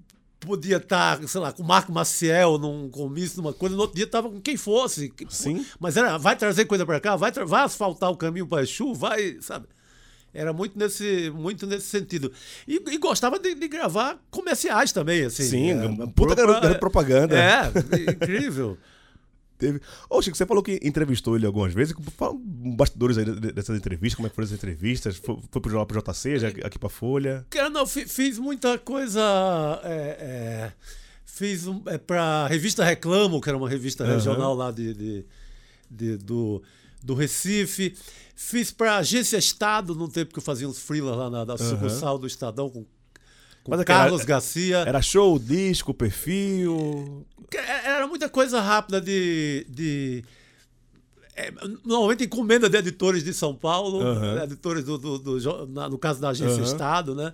[0.47, 4.05] podia estar, sei lá, com o Marco Maciel num comício, numa coisa, no outro dia
[4.05, 5.13] estava com quem fosse.
[5.29, 5.67] Sim.
[5.79, 9.37] Mas era, vai trazer coisa para cá, vai, vai asfaltar o caminho para Exu, vai,
[9.41, 9.67] sabe?
[10.33, 12.31] Era muito nesse, muito nesse sentido.
[12.69, 15.45] E, e gostava de, de gravar comerciais também, assim.
[15.45, 17.37] Sim, é, puta garoto propaganda.
[17.37, 17.73] É,
[18.11, 18.79] incrível.
[19.59, 19.81] Teve.
[20.11, 21.95] Ô, Chico, você falou que entrevistou ele algumas vezes.
[22.17, 25.17] Fala bastidores aí de- de- dessas entrevistas, como é que foram as entrevistas?
[25.17, 27.47] Foi, foi pro, J- pro JC, já aqui pra Folha.
[27.51, 29.21] Cara, não, fi- fiz muita coisa.
[29.83, 29.91] é,
[30.21, 30.73] é,
[31.25, 34.15] fiz um, é, pra revista Reclamo, que era uma revista Aham.
[34.15, 35.25] regional lá de, de-
[35.91, 36.63] de- do,
[37.03, 37.95] do Recife.
[38.35, 42.19] Fiz pra Agência Estado, num tempo que eu fazia uns freelas lá na, na sucursal
[42.19, 42.85] do Estadão com
[43.69, 44.79] Mas Carlos Garcia.
[44.79, 47.27] Era show, disco, perfil.
[47.55, 49.67] É, Era muita coisa rápida de.
[49.69, 50.25] de
[51.35, 51.53] é,
[51.85, 54.43] normalmente encomenda de editores de São Paulo, Aham.
[54.43, 56.65] editores do, do- do na- no caso da agência Aham.
[56.73, 57.33] Estado, né?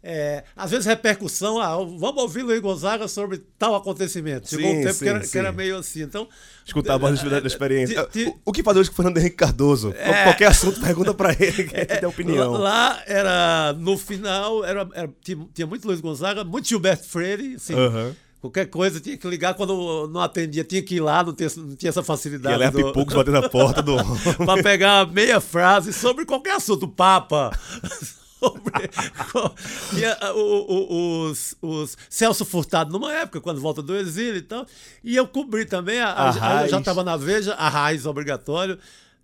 [0.00, 4.48] É, às vezes repercussão, ah, vamos ouvir Luiz Gonzaga sobre tal acontecimento.
[4.48, 5.30] Chegou Sim, um tempo sim, que, era, sim.
[5.32, 6.02] que era meio assim.
[6.02, 6.28] Então,
[6.64, 8.08] Escutar a voz da, experiência.
[8.44, 9.92] O, que fazer hoje com o Fernando Henrique Cardoso?
[10.24, 12.52] Qualquer assunto, pergunta pra ele, que ele tem opinião.
[12.52, 17.74] Lá, era, no final, era, era- tinha, tinha muito Luiz Gonzaga, muito Gilberto Freire, assim,
[17.74, 18.14] Aham.
[18.40, 21.74] qualquer coisa tinha que ligar, quando não atendia, tinha que ir lá, não tinha, não
[21.74, 22.54] tinha essa E facilidade.
[22.54, 23.96] ela é do- pipocos batendo na porta do.
[24.46, 27.50] para pegar meia frase sobre qualquer assunto, Papa.
[28.38, 28.90] Sobre,
[30.34, 34.66] o- o- os, os Celso Furtado, numa época, quando volta do exílio e tal.
[35.02, 38.78] E eu cobri também, a, a- A já estava na Veja, a raiz obrigatório.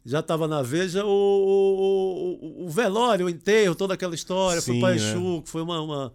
[0.07, 4.61] Já estava na Veja o, o, o- velório, o enterro, toda aquela história.
[4.61, 4.99] Sim, foi para né?
[5.43, 6.13] Que foi uma, uma,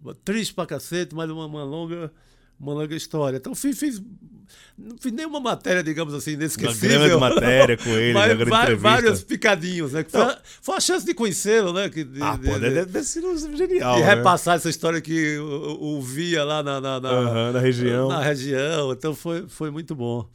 [0.00, 2.12] uma triste pra cacete, mas uma, uma longa
[2.60, 3.36] Uma história.
[3.36, 4.02] Então fiz, fiz,
[4.76, 6.98] não fiz nenhuma matéria, digamos assim, Uma inesquecível.
[7.00, 8.88] grande matéria com ele, Mas uma grande va- entrevista.
[8.90, 10.04] vários picadinhos, né?
[10.08, 11.88] Foi, a, foi a chance de conhecê-lo, né?
[11.88, 13.94] Que, de, Ah, de- pô, de- deve ter sido genial.
[13.96, 14.14] de né?
[14.14, 18.08] repassar essa história que o, o via lá na, na, na- Aham, na região.
[18.08, 18.92] na região.
[18.92, 20.28] Então foi, foi muito bom.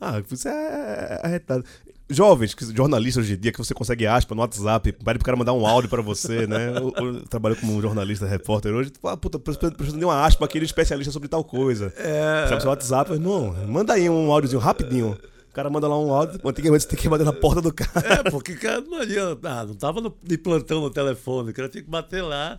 [0.00, 1.64] Ah, isso é arretado.
[2.10, 5.36] Jovens, que- jornalistas hoje em dia, que você consegue aspa no WhatsApp, pede pro cara
[5.36, 6.72] mandar um áudio pra você, né?
[6.76, 8.90] Eu, eu trabalho como jornalista, repórter hoje.
[8.90, 11.92] Tipo, ah, puta, preciso preciso de uma aspa aqui de especialista sobre tal coisa.
[11.96, 13.18] É, Sabe seu WhatsApp?
[13.18, 15.16] Não, manda aí um áudiozinho rapidinho.
[15.48, 17.90] O cara manda lá um áudio, antigamente você tem que bater na porta do cara.
[18.26, 19.48] é, porque cara não adianta.
[19.50, 21.50] Ah, não tava no, de plantão no telefone.
[21.50, 22.58] O cara tinha que bater lá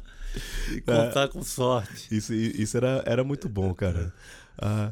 [0.76, 2.08] e contar com sorte.
[2.12, 4.14] Isso, isso era, era muito bom, cara.
[4.62, 4.92] Ah,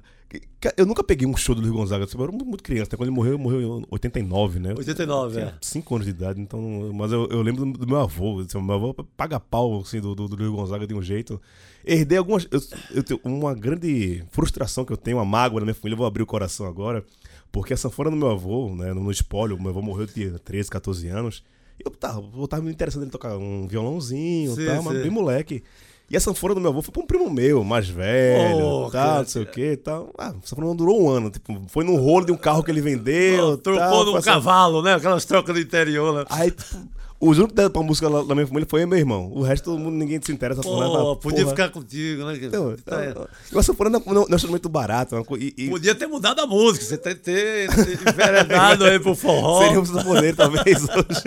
[0.78, 2.90] eu nunca peguei um show do Luiz Gonzaga, eu era muito criança.
[2.92, 2.98] né?
[2.98, 4.74] Quando ele morreu, ele morreu em 89, né?
[4.78, 5.54] 89, Tinha é.
[5.60, 6.92] 5 anos de idade, então.
[6.94, 8.40] Mas eu, eu lembro do, meu avô.
[8.40, 11.42] assim, meu avô paga pau assim, do, do, do Luiz Gonzaga de um jeito.
[11.84, 12.48] Herdei algumas.
[12.52, 12.62] Eu,
[12.92, 15.96] eu tenho uma grande frustração que eu tenho, uma mágoa na minha família.
[15.96, 17.04] Eu vou abrir o coração agora.
[17.52, 20.70] Porque a sanfona do meu avô, né, no, no espólio, meu avô morreu de 13,
[20.70, 21.44] 14 anos.
[21.84, 25.64] Eu tava, eu tava me interessando em tocar um violãozinho, Sim, tal, mas bem moleque.
[26.12, 28.92] E a sanfona do meu avô foi pra um primo meu, mais velho, Oh, tal,
[28.92, 29.18] cara.
[29.20, 30.12] não sei o que tal.
[30.18, 31.30] Ah, a sanfona não durou um ano.
[31.30, 33.58] Tipo, foi no rolo de um carro que ele vendeu.
[33.58, 34.96] Trocou tal, num cavalo, né?
[34.96, 36.26] Aquelas trocas do interior, né?
[36.30, 36.78] Aí, tipo,
[37.22, 39.30] os únicos que deram pra música lá na minha família foi eu meu irmão.
[39.34, 40.92] O resto, todo mundo, ninguém se interessa por nada.
[40.92, 41.50] Pô, podia Porra.
[41.56, 42.40] ficar contigo, né?
[42.42, 43.10] Então, Tá, é.
[43.10, 45.16] então, e a sanfona não, não, não é um instrumento barato.
[45.16, 49.14] é E, e Podia ter mudado a música, você ter, ter, ter enveredado aí pro
[49.16, 49.64] forró.
[49.64, 51.24] seria um sanfoneiro, talvez, hoje.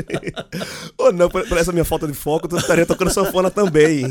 [0.96, 4.05] Ou não, por, por essa minha falta de foco, eu estaria tocando sanfona também.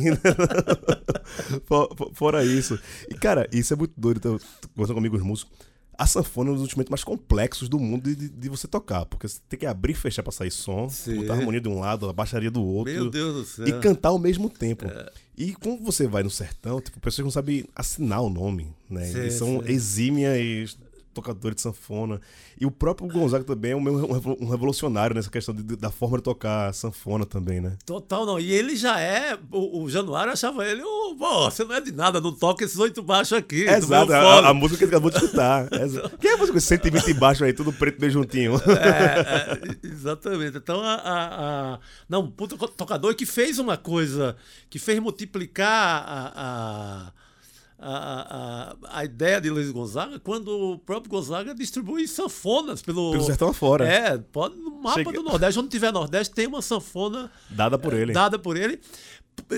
[1.66, 2.78] For- for- Fora isso.
[3.10, 4.18] E, cara, isso é muito doido.
[4.18, 4.40] Então,
[4.76, 5.52] conversando comigo os músicos.
[6.02, 9.06] A sanfona é um dos instrumentos mais complexos do mundo de, de- de você tocar.
[9.06, 11.18] Porque você tem que abrir e fechar pra sair som, Sim.
[11.18, 12.92] botar a harmonia de um lado, a baixaria do outro.
[12.92, 13.68] Meu Deus do céu.
[13.68, 14.86] E cantar ao mesmo tempo.
[15.38, 19.06] E quando você vai no sertão, tipo, pessoas não sabem assinar o nome, né?
[19.06, 19.72] Sim, Eles são sim.
[19.72, 20.76] exímias
[21.14, 22.20] tocadores de sanfona.
[22.60, 26.74] E o próprio Gonzaga também é um, revolucionário nessa questão de- da forma de tocar
[26.74, 27.78] sanfona também, né?
[27.86, 28.40] Total, não.
[28.40, 29.38] E ele já é.
[29.52, 32.78] O, o Januário achava ele, "Ô, pô, você não é de nada, não toca esses
[32.80, 33.64] oito baixos aqui.
[33.64, 35.68] Exato, a, fole." a música que ele acabou de escutar.
[36.20, 38.56] Quem é a música com 120 baixo aí, tudo preto bem juntinho?
[38.56, 40.58] É, é, exatamente.
[40.58, 44.36] Então, a, a, a- Não, puta tocador que fez uma coisa,
[44.70, 47.12] que fez multiplicar a,
[47.82, 53.12] a, a, a, ideia de Luiz Gonzaga quando o próprio Gonzaga distribui sanfonas pelo.
[53.12, 53.88] Pelo sertão afora.
[53.88, 58.14] É, pode, no mapa do Nordeste, onde tiver Nordeste, tem uma sanfona Dada por ele.
[58.14, 58.80] dada por ele.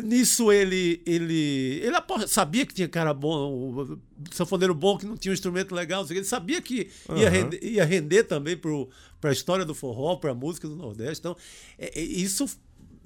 [0.04, 4.00] Nisso ele ele ele sabia que tinha cara bom, um
[4.32, 7.30] sanfoneiro bom que não tinha um instrumento legal, ele sabia que ia, Aham.
[7.30, 11.20] render, ia render também para a história do forró, para a música do Nordeste.
[11.20, 11.36] Então,
[11.78, 12.48] é- é- isso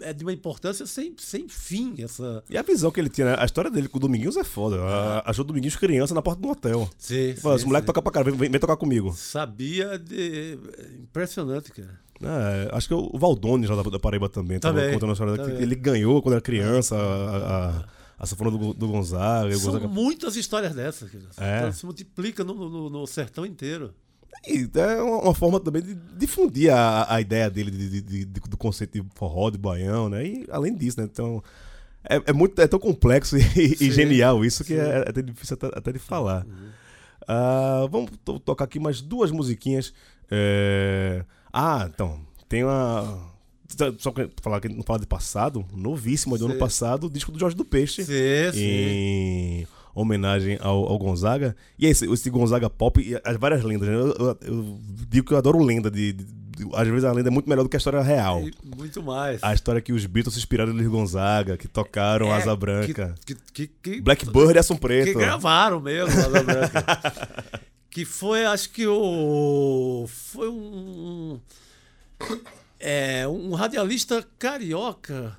[0.02, 1.96] é de uma importância sem, sem fim.
[2.00, 2.44] Essa...
[2.50, 3.36] E a visão que ele tinha, né?
[3.40, 4.82] A história dele com o Dominguinhos é foda.
[4.84, 6.90] A- Achou o Dominguinhos criança na porta do hotel.
[6.98, 7.88] Sim, Fala, sim, moleque sim.
[7.88, 9.14] toca pra cara, vem, vem tocar comigo.
[9.14, 10.58] Sabia de.
[11.02, 12.00] Impressionante, cara.
[12.22, 15.34] É, acho que o Valdones lá da, da Paraíba também, tava Também, contando a história
[15.38, 15.62] que também.
[15.62, 17.86] ele ganhou quando era criança a, a,
[18.18, 19.56] a sanfona do, do Gonzaga.
[19.56, 21.12] São Gonzaga muitas histórias dessas.
[21.12, 21.26] Cara.
[21.38, 21.58] É.
[21.60, 23.94] Então, se multiplica no, no- no sertão inteiro.
[24.48, 28.56] E é uma, forma também de difundir a, a ideia dele de- de- de- do
[28.58, 30.26] conceito de forró, de baião, né?
[30.26, 31.08] E além disso, né?
[31.12, 31.44] Então,
[32.10, 33.42] é, é muito, é tão complexo e,
[33.82, 34.80] e genial isso que sim.
[34.80, 36.46] é, até difícil até, até de falar.
[37.28, 39.94] Ah, vamos to- tocar aqui mais duas musiquinhas.
[40.32, 43.36] É, Ah, então, tem uma...
[43.98, 47.40] Só pra falar que não falar de passado, novíssimo do ano passado, o disco do
[47.40, 48.12] Jorge do Peixe Sim,
[48.54, 48.60] sim.
[48.64, 49.68] em
[50.02, 51.56] homenagem ao, ao Gonzaga.
[51.78, 53.88] E é esse, esse Gonzaga pop e as várias lendas.
[53.90, 53.96] né?
[53.96, 54.80] Eu, eu- eu
[55.10, 55.90] digo que eu adoro lenda.
[55.90, 58.42] De, de- de- às vezes a lenda é muito melhor do que a história real.
[58.64, 59.44] Muito mais.
[59.44, 63.16] A história que os Beatles se inspiraram Luiz Gonzaga, que tocaram É, Asa Branca.
[63.26, 65.20] Que, que, que, que- Blackbird e que Preto.
[65.20, 67.62] gravaram mesmo, Asa Branca.
[67.90, 70.06] que foi, acho que o.
[70.08, 71.40] Foi um.
[72.80, 75.38] É, um radialista carioca.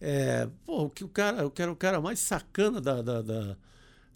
[0.00, 3.56] É, pô, que o cara, que era o cara mais sacana da, da, da,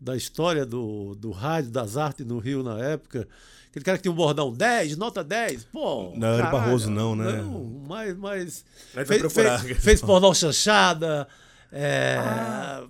[0.03, 3.29] da história do, do rádio, das artes no Rio na época.
[3.71, 5.65] Aquele cara que tinha um bordão 10, nota 10.
[5.73, 7.41] Pô, Não, era Barroso não, né?
[7.41, 8.19] Não, mas.
[8.19, 8.65] mas
[9.07, 11.27] fez, fez, fez pornô chanchada.
[11.71, 12.83] É,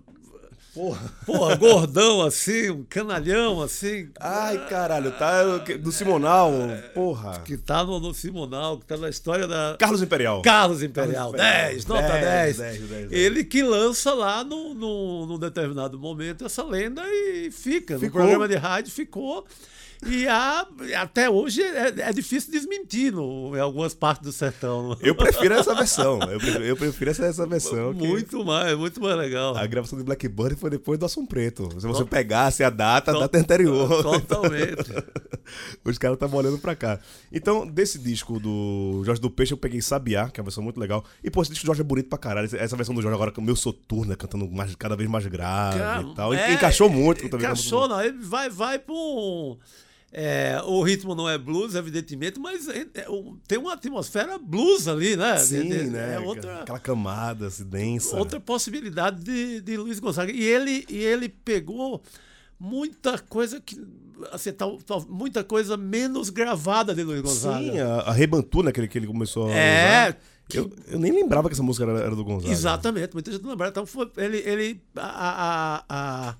[0.74, 1.12] Porra.
[1.26, 4.08] Porra, gordão assim, um canalhão assim.
[4.18, 6.50] Ai, caralho, tá do Simonal,
[6.94, 7.40] porra.
[7.40, 9.76] Que tá no, no Simonal, que tá na história da.
[9.78, 10.40] Carlos Imperial.
[10.40, 11.70] Carlos Imperial, Carlos Imperial.
[11.72, 12.56] 10, nota 10, 10.
[12.56, 13.12] 10, 10.
[13.12, 17.98] Ele que lança lá no, no, num determinado momento essa lenda e fica.
[17.98, 18.06] Ficou.
[18.06, 19.46] No programa de rádio ficou.
[20.05, 20.66] E há,
[21.00, 24.96] até hoje é, é difícil desmentir no, em algumas partes do sertão.
[25.00, 26.18] Eu prefiro essa versão.
[26.22, 27.94] Eu prefiro, eu prefiro essa, essa versão.
[27.94, 29.57] que- Muito mais, muito mais legal.
[29.57, 31.68] A gravação de Blackbird foi depois do Assum Preto.
[31.80, 34.03] Se você pegasse a data, a data é anterior.
[34.03, 34.90] Totalmente.
[35.84, 36.98] Os caras estavam olhando pra cá.
[37.30, 40.80] Então, desse disco do Jorge do Peixe, eu peguei Sabiá, que é uma versão muito
[40.80, 41.05] legal.
[41.22, 42.48] E, pô, esse disco do Jorge é bonito pra caralho.
[42.57, 45.78] Essa versão do Jorge agora, com o meu soturno, cantando mais, cada vez mais grave
[46.11, 46.32] e tal.
[46.34, 47.28] é, encaixou muito.
[47.28, 48.00] também, Encaixou, não.
[48.03, 49.57] Ele vai, vai um.
[50.12, 53.06] É, o ritmo não é blues, evidentemente, mas é- é
[53.48, 55.38] tem uma atmosfera blues ali, né?
[55.38, 56.16] Sim, De- de- né?
[56.16, 58.16] É outra, Aquela camada, assim, densa.
[58.16, 60.30] outra possibilidade de, de Luiz Gonzaga.
[60.30, 62.02] E ele, e ele pegou
[62.60, 63.80] muita coisa que.
[64.30, 67.58] Assim, tal, tal- muita coisa menos gravada de Luiz Gonzaga.
[67.72, 68.70] Sim, a, a Rebantu, né?
[68.70, 70.18] Que ele, que começou a É, usar.
[70.54, 72.52] Eu, eu nem lembrava que essa música era, era do Gonzaga.
[72.52, 73.68] Exatamente, muita gente não lembra.
[73.68, 76.36] Então, foi, ele, ele a, a, a,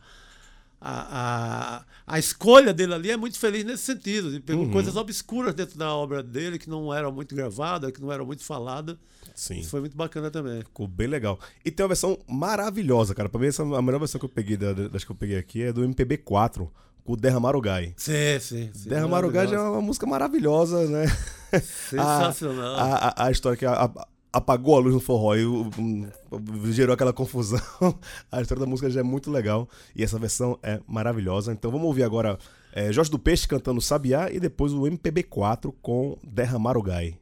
[0.85, 1.77] a,
[2.07, 4.29] a, a escolha dele ali é muito feliz nesse sentido.
[4.29, 4.43] Ele Uhum.
[4.43, 8.27] pegou coisas obscuras dentro da obra dele que não eram muito gravadas, que não eram
[8.27, 8.97] muito faladas.
[9.35, 9.61] Sim.
[9.61, 10.59] Isso foi muito bacana também.
[10.61, 11.39] Ficou bem legal.
[11.65, 13.29] E tem uma versão maravilhosa, cara.
[13.29, 15.63] Pra mim, essa, a melhor versão que eu peguei da- das que eu peguei aqui
[15.63, 16.69] é do MPB4,
[17.05, 17.95] com o Derramar o Gai.
[17.97, 18.71] Sim, sim.
[18.75, 21.07] sim já é uma música maravilhosa, né?
[21.63, 22.77] Sensacional.
[22.79, 25.45] A, a, a história que a- a- apagou a luz no forró e
[26.73, 27.61] gerou aquela confusão.
[28.31, 31.53] A história da música já é muito legal e essa versão é maravilhosa.
[31.53, 32.39] Então vamos ouvir agora
[32.73, 37.19] é, Jorge do Peixe cantando Sabiá e depois o MPB4 com Derramar o Gai.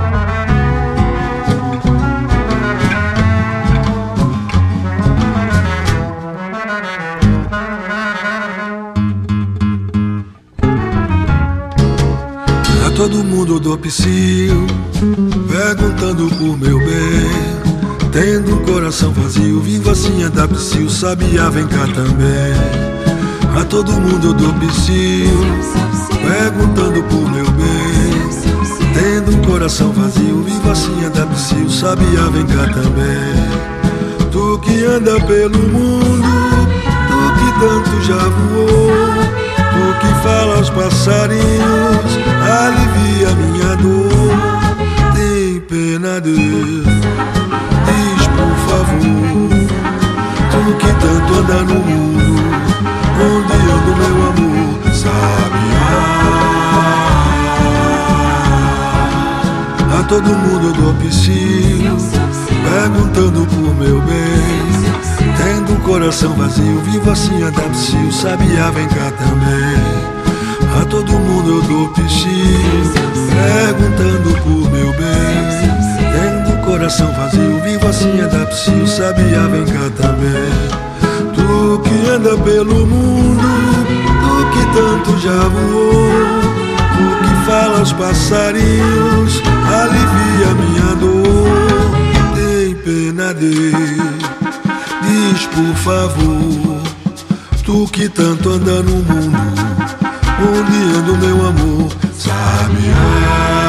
[13.01, 14.67] todo mundo do psil,
[15.49, 18.11] perguntando por meu bem.
[18.13, 22.53] Tendo um coração vazio, vivo assim da psil, sabia, vem cá também.
[23.59, 25.31] A todo mundo do psil,
[26.29, 28.93] perguntando por meu bem.
[28.93, 34.31] Tendo um coração vazio, vivo assim da psil, sabia, vem cá também.
[34.31, 36.29] Tu que anda pelo mundo,
[37.09, 39.39] tu que tanto já voou.
[40.23, 42.11] Fala aos passarinhos,
[42.45, 44.31] alivia minha dor.
[45.14, 46.85] Tem pena, Deus,
[47.87, 49.51] diz por favor.
[50.51, 52.33] Tu que tanto anda no mundo,
[53.16, 55.61] onde anda meu amor, sabe?
[59.99, 61.97] A todo mundo do psil,
[62.62, 64.30] perguntando por meu bem.
[65.91, 70.80] Coração vazio, vivo assim a psil, sabia, vem cá também.
[70.80, 72.32] A todo mundo eu dou psil,
[73.34, 75.51] perguntando por meu bem.
[76.12, 80.53] Tendo coração vazio, vivo assim a psil, sabia, vem cá também.
[81.34, 83.43] Tu que anda pelo mundo,
[84.22, 86.09] tu que tanto já voou.
[86.95, 91.91] Tu que fala aos passarinhos, alivia minha dor.
[92.36, 93.89] Tem pena dele
[95.55, 96.83] por favor,
[97.65, 99.39] tu que tanto anda no mundo,
[100.39, 103.60] onde anda o meu amor, sabe?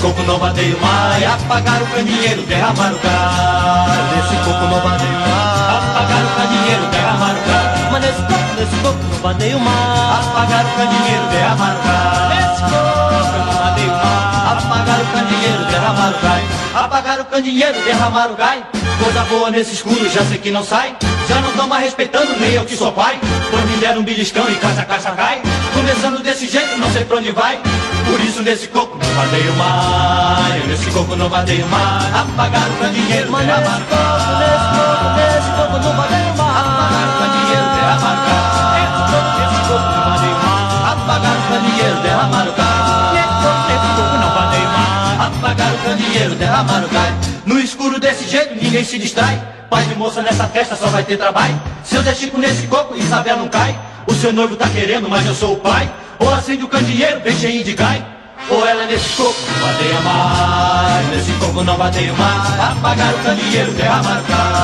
[0.00, 2.96] Coco não bateio mais, apagar o candeeiro, derramar o.
[2.96, 7.92] Eu nesse coco não bateio mais, apagar o candeeiro, derramar o gás.
[7.92, 12.28] Mas nesse coco, nesse coco não bateio mais, apagar o candeeiro, derramar o gás.
[12.30, 16.44] Nesse coco não bateio mais, apagar o candeeiro, derramar o gás.
[16.74, 18.62] Apagar o candeeiro, derramar o gás.
[19.02, 20.96] Coisa boa nesse escuro, já sei que não sai.
[21.28, 23.18] Já não tão mais respeitando, nem eu que sou pai.
[23.50, 25.42] Pois me deram um beliscão e casa a caixa cai.
[25.74, 27.60] Começando desse jeito, não sei pra onde vai.
[28.04, 30.56] Por isso nesse coco não vadeio mais.
[30.56, 32.14] Eu nesse coco não vadeio mais.
[32.14, 34.22] Apagar o candeeiro, derramar o gás.
[34.40, 36.56] Nesse coco, nesse coco não vadeio mais.
[36.60, 38.60] Apagar o candeeiro, derramar o gás.
[39.40, 40.70] Nesse coco não vadeio mais.
[40.92, 42.90] Apagar o candeeiro, derramar o gás.
[43.68, 45.20] Nesse coco não vadeio mais.
[45.20, 47.14] Apagar o candeeiro, derramar o gás.
[47.46, 49.40] No escuro desse jeito ninguém se distrai.
[49.68, 51.60] Pai de moça nessa festa só vai ter trabalho.
[51.84, 53.78] Seu Zé Chico nesse coco, Isabel não cai.
[54.06, 55.88] O seu noivo tá querendo, mas eu sou o pai.
[56.20, 58.04] Ou acende o candeeiro, bem cheio de gai.
[58.50, 61.08] Ou ela nesse coco não bateia mais.
[61.08, 62.60] Nesse coco não bateio mais.
[62.60, 64.60] Apagar o candeeiro, derramar o gás.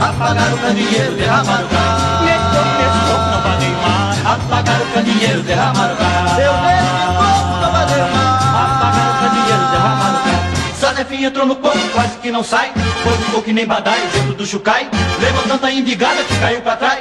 [0.00, 2.02] Apagar o candeeiro, derramar o gás.
[2.24, 4.26] Nesse coco, nesse coco não bateio mais.
[4.26, 6.38] Apagar o candeeiro, derramar o gás.
[6.38, 8.42] Eu nesse coco não bateio mais.
[8.58, 10.78] Apagar o candeeiro, derramar o gás.
[10.80, 12.72] Sanefinha entrou no coco, quase que não sai.
[13.02, 14.88] Foi ficou que nem badai dentro do chucai.
[15.20, 17.00] Levou tanta embigada que caiu pra trás.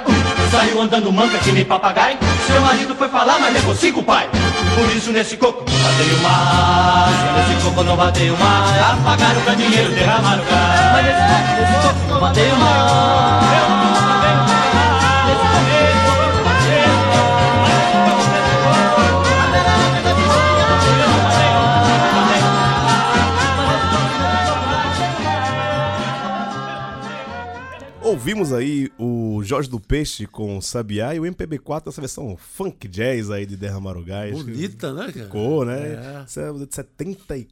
[0.58, 2.18] Saiu andando manca que nem papagaio.
[2.48, 4.28] Seu marido foi falar, mas levou cinco pai.
[4.74, 7.48] Por isso nesse coco bateio mais.
[7.48, 9.00] Nesse coco não bateio mais.
[9.00, 10.94] Apagar o candeeiro, derramar o gás.
[10.94, 13.44] Mas nesse coco, nesse coco não bateio mais.
[13.54, 14.57] Eu não
[28.28, 33.32] Ouvimos aí o Jorge do Peixe com Sabiá e o MPB4 nessa versão funk jazz
[33.32, 34.34] aí de Derramar o Gás.
[34.44, 35.26] Bonita, né, cara?
[35.28, 35.94] Ficou, né?
[35.94, 36.24] É.
[36.28, 37.48] Isso é de 70 e...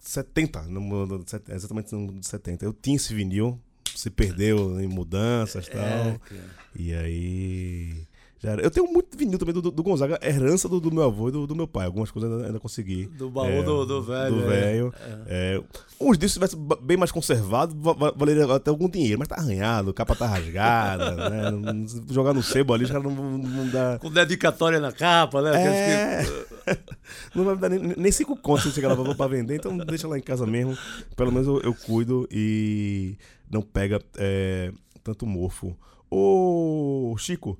[0.00, 2.64] 70, no- exatamente no de 70.
[2.64, 3.60] Eu tinha esse vinil,
[3.94, 5.82] se perdeu em mudanças e tal.
[5.82, 6.50] É, cara.
[6.74, 8.05] E aí.
[8.38, 8.60] Já era.
[8.62, 11.46] Eu tenho muito vinil também do, do- Gonzaga, herança do, do meu avô e do,
[11.46, 11.86] do meu pai.
[11.86, 13.06] Algumas coisas ainda, ainda consegui.
[13.06, 14.46] Do baú do- do velho, Do é.
[14.46, 14.94] velho.
[15.26, 15.62] É,
[15.98, 19.88] uns discos tivesse bem mais conservado, va- va- valeria até algum dinheiro, mas tá arranhado,
[19.90, 21.86] a capa tá rasgada, né?
[22.10, 23.98] Jogar no sebo ali, os caras não, vão- não dá.
[23.98, 25.52] Com dedicatória na capa, né?
[25.64, 26.26] É.
[27.34, 29.76] Não vai me dar nem, nem cinco contos se chegar lá pra, pra vender, então
[29.78, 30.76] deixa lá em casa mesmo.
[31.14, 33.16] Pelo menos eu, eu cuido e
[33.48, 34.72] não pega é,
[35.04, 35.76] tanto mofo.
[36.10, 37.56] Ô, Chico,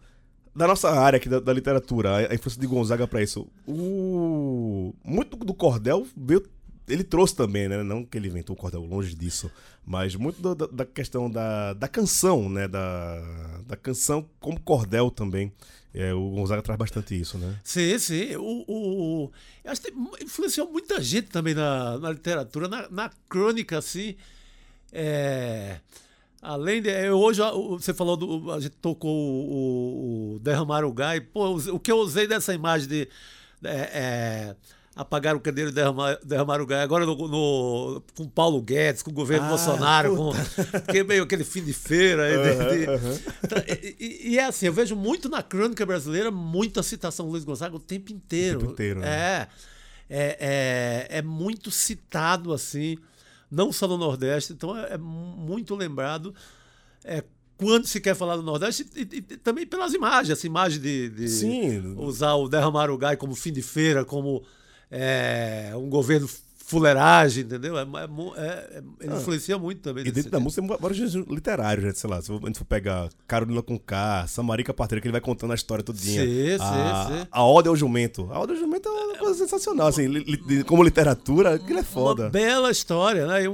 [0.56, 5.36] da nossa área aqui da, da literatura, a, influência de Gonzaga pra isso, o muito
[5.36, 6.42] do cordel veio.
[6.88, 7.82] Ele trouxe também, né?
[7.82, 9.50] Não que ele inventou o cordel, longe disso.
[9.84, 12.68] Mas muito do- da, da questão da, da canção, né?
[12.68, 15.52] Da, da canção como cordel também.
[15.92, 17.58] É, o Gonzaga traz bastante isso, né?
[17.64, 18.36] Sim, sim.
[18.36, 19.32] O, o,
[19.64, 19.92] acho que
[20.22, 24.14] influenciou muita gente também na, na literatura, na, na crônica, assim.
[24.92, 25.80] É,
[26.42, 27.10] além de.
[27.10, 28.52] Hoje, o- você falou do.
[28.52, 31.20] A gente tocou o, o Derramar o Gai.
[31.20, 33.08] Pô, o que eu usei dessa imagem de.
[33.64, 34.56] é, é,
[34.94, 36.82] apagar o candeeiro e derramar, derramar o gás.
[36.82, 40.32] Agora no, no- com Paulo Guedes, com o governo Ah, Bolsonaro, com,
[40.84, 42.22] porque meio aquele fim de feira.
[42.24, 43.58] aí de- de- Então,
[44.00, 47.76] e, e- é assim, eu vejo muito na crônica brasileira muita citação do Luiz Gonzaga
[47.76, 48.56] o tempo inteiro.
[48.56, 49.08] O tempo inteiro, né?
[49.08, 49.48] É,
[50.08, 52.96] é, é, é muito citado assim,
[53.50, 56.34] não só no Nordeste, então é, é muito lembrado.
[57.04, 57.22] É,
[57.56, 61.08] quando se quer falar do Nordeste, e, e- e também pelas imagens, essa imagem de,
[61.08, 61.28] de
[61.98, 64.42] usar o derramar o gás como fim de feira, como
[64.90, 66.28] é, um governo
[66.66, 67.78] fuleiragem, entendeu?
[67.78, 70.04] É, é é- é- ele influencia muito também.
[70.04, 70.08] Ah.
[70.08, 71.92] E dentro da música tem vários gêneros literários, né?
[71.94, 75.20] Sei lá, se a gente for pegar Carolina com K, Samarica Parteira, que ele vai
[75.20, 76.22] contando a história todinha.
[76.22, 77.26] Sim, sim, a, sim.
[77.30, 78.28] A Ode ao Jumento.
[78.32, 82.24] A Ode ao Jumento é uma coisa sensacional, assim, li- como literatura, aquilo é foda.
[82.24, 83.44] Uma bela história, né?
[83.44, 83.52] E um,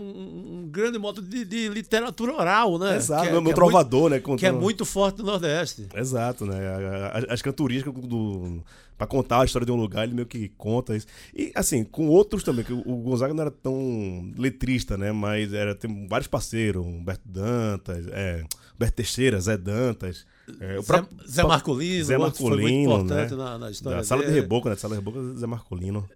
[0.64, 2.96] um grande modo de, de literatura oral, né?
[2.96, 4.16] Exato, Que é- meu, que meu é trovador, né?
[4.16, 5.86] muito, contando- que é muito forte no Nordeste.
[5.94, 6.56] Exato, né?
[6.56, 8.62] A- a- As cantorias do.
[9.02, 11.08] Pra contar a história de um lugar, ele meio que conta isso.
[11.34, 15.10] E, assim, com outros também, que o Gonzaga não era tão letrista, né?
[15.10, 18.44] Mas era, tem vários parceiros, Humberto Dantas, é,
[18.76, 20.24] Humberto Teixeira, Zé Dantas.
[20.60, 23.36] é, Zé, próprio- Zé Marcolino, Zé que foi muito Marcolino, importante né?
[23.36, 24.40] na, na história Da Sala de dele.
[24.40, 24.76] Reboco, né?
[24.76, 26.08] Sala de Reboco, Zé Marcolino.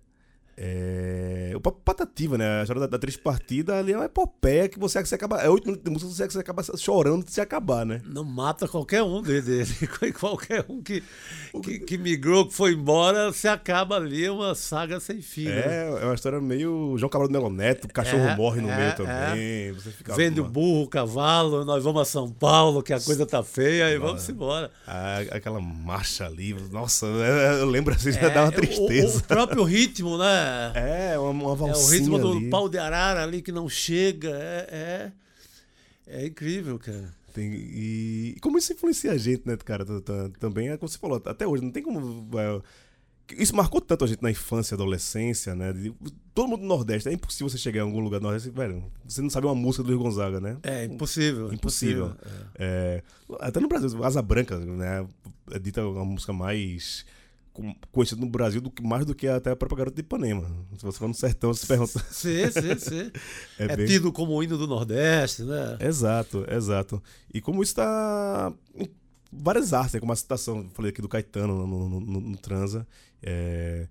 [0.56, 1.52] É...
[1.54, 2.60] O próprio Patativa, né?
[2.60, 5.40] A história da, da Partida ali é uma epopeia que você, que você acaba.
[5.40, 8.00] É oito minutos de música você, que você acaba chorando de se acabar, né?
[8.04, 9.64] Não mata qualquer um dele,
[10.18, 11.02] qualquer um que,
[11.62, 15.44] que, que migrou, que foi embora, se acaba ali é uma saga sem fim.
[15.46, 15.60] né?
[15.66, 18.68] É, é uma história meio João Cabral do Melo Neto, o cachorro É, morre no
[18.70, 18.92] é, meio é.
[18.92, 19.72] também.
[19.72, 23.00] Você fica Vende o uma- burro, o cavalo, nós vamos a São Paulo, que a
[23.00, 24.70] coisa tá feia, e vamos embora.
[24.86, 29.18] a- aquela marcha ali, nossa, é- eu lembro assim, já dá uma É, o- tristeza.
[29.18, 30.45] O, próprio ritmo, né?
[30.74, 32.50] É, uma, uma É valsinha o ritmo do ali.
[32.50, 34.30] pau de arara ali que não chega.
[34.30, 35.12] É,
[36.06, 37.14] é, é incrível, cara.
[37.32, 39.84] Tem- e, e como isso influencia a gente, né, cara?
[40.40, 42.26] Também é como você falou, até hoje, não tem como.
[42.38, 42.62] é,
[43.42, 45.74] Isso marcou tanto a gente na infância, adolescência, né?
[46.32, 47.08] Todo mundo do Nordeste.
[47.08, 48.84] É impossível você chegar em algum lugar do Nordeste, velho.
[49.06, 50.56] Você não sabe uma música do Luiz Gonzaga, né?
[50.62, 51.52] É impossível.
[51.52, 52.14] Impossível.
[52.54, 53.02] É,
[53.40, 55.06] até no Brasil, Asa Branca, né?
[55.50, 57.04] É dita uma música mais
[57.92, 60.46] conhecida no Brasil do que, mais do que até a própria Garota de Ipanema.
[60.76, 61.98] Se você for no sertão, você se pergunta.
[62.10, 63.10] Sim, sim, sim.
[63.58, 65.76] É É, bem- tido como o hino do Nordeste, né?
[65.80, 67.02] Exato, exato.
[67.32, 68.88] E como isso está em
[69.32, 70.00] várias artes, né?
[70.00, 72.86] como a citação, falei aqui do Caetano no, no, no- no Transa.
[73.22, 73.88] É,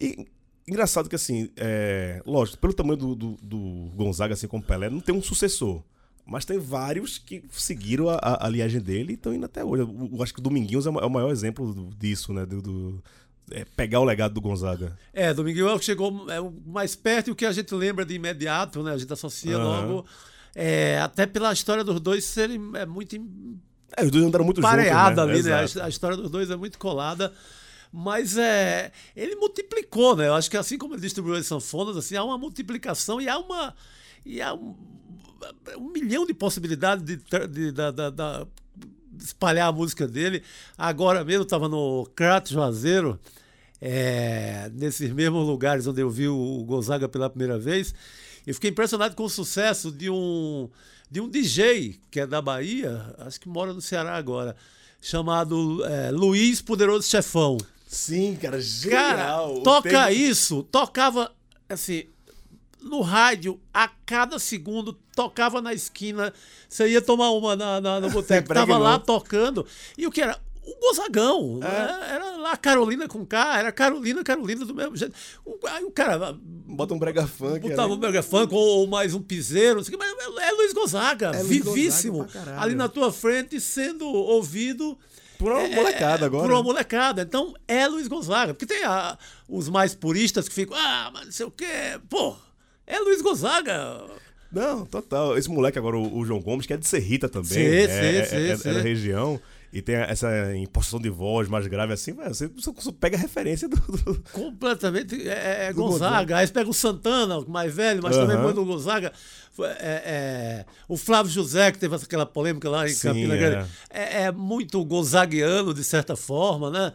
[0.00, 0.26] E
[0.66, 5.00] engraçado que, assim, é, lógico, pelo tamanho do, do, do Gonzaga, assim como Pelé, não
[5.00, 5.82] tem um sucessor.
[6.30, 9.82] Mas tem vários que seguiram a, a, a linhagem dele e estão indo até hoje.
[9.82, 12.44] Eu, eu acho que o Dominguinhos é o ma- é o maior exemplo disso, né?
[12.44, 13.02] Do, do-
[13.50, 14.94] é, pegar o legado do Gonzaga.
[15.14, 18.04] É, Dominguinho é o que chegou é, mais perto e o que a gente lembra
[18.04, 18.92] de imediato, né?
[18.92, 19.86] A gente associa Aham.
[19.86, 20.06] logo.
[20.54, 23.16] é, até pela história dos dois serem é, muito
[23.96, 25.62] É, os dois andaram muito pareada juntos, ali, né?
[25.64, 25.80] Exato.
[25.80, 27.32] A, a história dos dois é muito colada.
[27.90, 30.28] Mas é, ele multiplicou, né?
[30.28, 33.38] Eu acho que assim como ele distribuiu as sanfonas, assim, há uma multiplicação e há
[33.38, 33.74] uma.
[34.28, 34.74] E há um,
[35.78, 40.42] um milhão de possibilidades de, de- da- de espalhar a música dele.
[40.76, 43.18] Agora mesmo estava no Crato Juazeiro,
[43.80, 47.94] é, nesses mesmos lugares onde eu vi o Gonzaga pela primeira vez.
[48.46, 50.68] E fiquei impressionado com o sucesso de um,
[51.10, 54.54] de um DJ que é da Bahia, acho que mora no Ceará agora,
[55.00, 57.56] chamado é, Luiz Poderoso Chefão.
[57.86, 59.56] Sim, cara, Cara, genial.
[59.58, 61.32] O toca tema- isso, tocava
[61.68, 62.04] assim,
[62.88, 66.32] no rádio, a cada segundo, tocava na esquina.
[66.68, 69.66] Você ia tomar uma na, na, no boteco, tava lá tocando.
[69.96, 70.38] E o que era?
[70.64, 71.60] O Gozagão.
[71.62, 72.14] É.
[72.14, 75.14] Era, lá Carolina com K, era Carolina, Carolina do mesmo jeito.
[75.44, 77.60] O, aí o cara Bota um brega funk.
[77.70, 80.52] botava um mega funk ou, ou mais um piseiro, não sei o que, mas é
[80.52, 82.62] Luiz Gonzaga, É Luiz vivíssimo, Gonzaga pra caralho.
[82.62, 84.98] ali na tua frente, sendo ouvido
[85.38, 86.42] Por uma é, molecada é, agora.
[86.42, 87.22] Por uma molecada.
[87.22, 88.52] Então é Luiz Gonzaga.
[88.52, 89.16] Porque tem a-
[89.48, 91.98] os mais puristas que ficam, ah, mas não sei o quê.
[92.10, 92.36] Pô,
[92.88, 94.04] é Luiz Gonzaga.
[94.50, 95.36] Não, total.
[95.36, 97.48] Esse moleque agora, o, o João Gomes, que é de Serrita também.
[97.50, 98.72] Sim, é, sim, é, sim, é- é sim.
[98.72, 99.40] da região.
[99.70, 103.68] E tem essa imposição de voz mais grave assim, você, você- você pega a referência
[103.68, 103.76] do.
[103.76, 106.38] do- Completamente é, é Do Gonzaga.
[106.38, 109.12] Aí você pega o Santana, o mais velho, mas também muito o Gonzaga.
[109.60, 109.74] É,
[110.06, 113.38] é, o Flávio José, que teve aquela polêmica lá em Sim, Campina é.
[113.38, 116.92] Grande, é, é muito gonzaguiano, de certa forma, né?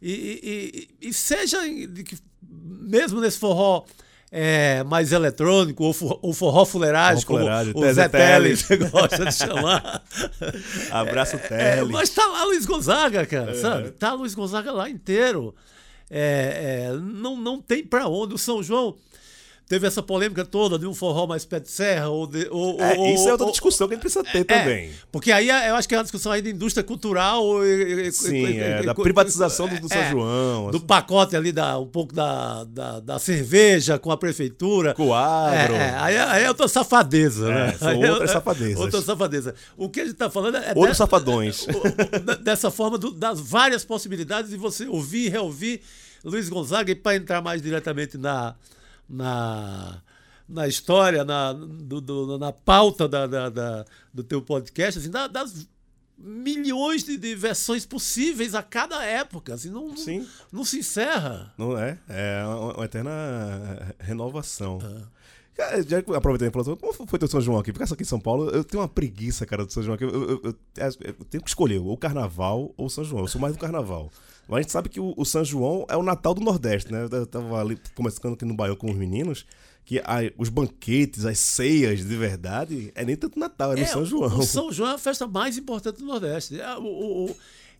[0.00, 3.84] E, e- e- e seja de que- mesmo nesse forró
[4.36, 9.32] é, mais eletrônico, ou forró, ou forró fuleiragem, como o Zé Teles você gosta de
[9.32, 10.02] chamar.
[10.90, 11.88] Abraço É, Teles.
[11.88, 13.92] mas tá lá Luiz Gonzaga, cara, sabe?
[13.92, 15.54] Tá Luiz Gonzaga lá inteiro.
[16.10, 18.34] É, é, não, não tem pra onde.
[18.34, 18.96] O São João
[19.68, 22.08] teve essa polêmica toda de um forró mais pé de serra.
[22.08, 24.38] Ou de, ou, É, ou- isso é outra ou- discussão que a gente precisa ter
[24.40, 24.90] é, também.
[25.10, 27.42] Porque aí é- eu acho que é uma discussão aí de indústria cultural.
[28.12, 30.70] Sim, e- é, e- da privatização do, do São é, João.
[30.70, 34.94] Do assim, pacote ali, da, um pouco da, da, da cerveja com a prefeitura.
[34.94, 35.74] com o agro.
[35.74, 37.76] É, é, aí, é- aí é outra safadeza, É, né?
[37.78, 38.80] são é- outras é- safadezas.
[38.80, 39.54] Outra safadeza.
[39.76, 40.72] O que a gente tá falando é.
[40.74, 41.66] Outros safadões.
[42.42, 45.80] dessa forma do- das várias possibilidades de você ouvir e reouvir
[46.24, 48.54] Luiz Gonzaga e para entrar mais diretamente na,
[49.08, 50.00] na,
[50.48, 55.26] na história, na, do- do- na pauta da, da- da- do teu podcast, assim, da-
[55.26, 55.66] das
[56.16, 60.26] milhões de, de versões possíveis a cada época, assim, não, não- Sim.
[60.52, 61.52] não se encerra.
[61.58, 61.98] Não é?
[62.08, 64.78] É uma, uma eterna renovação.
[64.82, 65.08] Ah.
[65.54, 67.72] Cara, já que- aproveitando e falando, como foi teu São João aqui?
[67.72, 70.04] Porque essa aqui em São Paulo, eu tenho uma preguiça, cara, do São João aqui.
[70.04, 70.56] Eu, eu- eu-
[71.00, 73.22] eu tenho que escolher ou o Carnaval ou o São João.
[73.22, 74.10] Eu sou mais do Carnaval.
[74.48, 77.08] Mas a gente sabe que o, o São João é o Natal do Nordeste, né?
[77.10, 79.46] Eu tava ali começando aqui no Baião com os meninos,
[79.84, 84.02] que a- os banquetes, as ceias de verdade, é nem tanto Natal, é no São
[84.02, 84.38] o- João.
[84.38, 86.60] O São João é a festa mais importante do Nordeste.
[86.60, 87.36] É, o- o-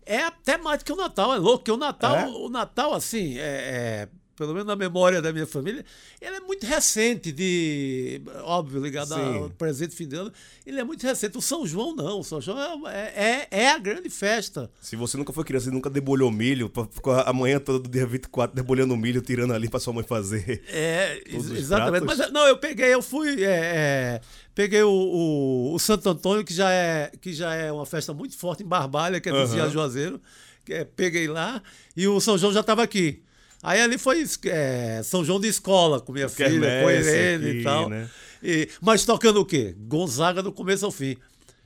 [0.06, 2.26] é até mais do que o Natal, é louco, porque o Natal, É?
[2.28, 5.84] o Natal assim, é, é, pelo menos na memória da minha família,
[6.20, 9.36] ele é muito recente, de óbvio, ligado Sim.
[9.36, 10.32] ao presente fim de ano,
[10.66, 11.38] ele é muito recente.
[11.38, 14.70] O São João não, o São João é, é, é a grande festa.
[14.80, 18.06] Se você nunca foi criança e nunca debolhou milho, ficou a manhã toda do dia
[18.06, 20.62] 24 debolhando milho, tirando ali pra sua mãe fazer.
[20.68, 22.04] É, exatamente.
[22.04, 23.42] Mas não, eu peguei, eu fui.
[23.44, 24.20] é, é,
[24.54, 28.36] peguei o, o, o Santo Antônio, que já, é, que já é uma festa muito
[28.36, 29.72] forte em Barbalha, que é vizinha Aham.
[29.72, 30.20] Juazeiro.
[30.64, 31.62] Que é, peguei lá,
[31.94, 33.22] e o São João já estava aqui.
[33.64, 37.62] Aí ali foi é, São João de escola, com minha filha, com Irene aqui, e
[37.64, 37.88] tal.
[37.88, 38.10] né?
[38.42, 39.74] E- mas tocando o quê?
[39.78, 41.16] Gonzaga do começo ao fim.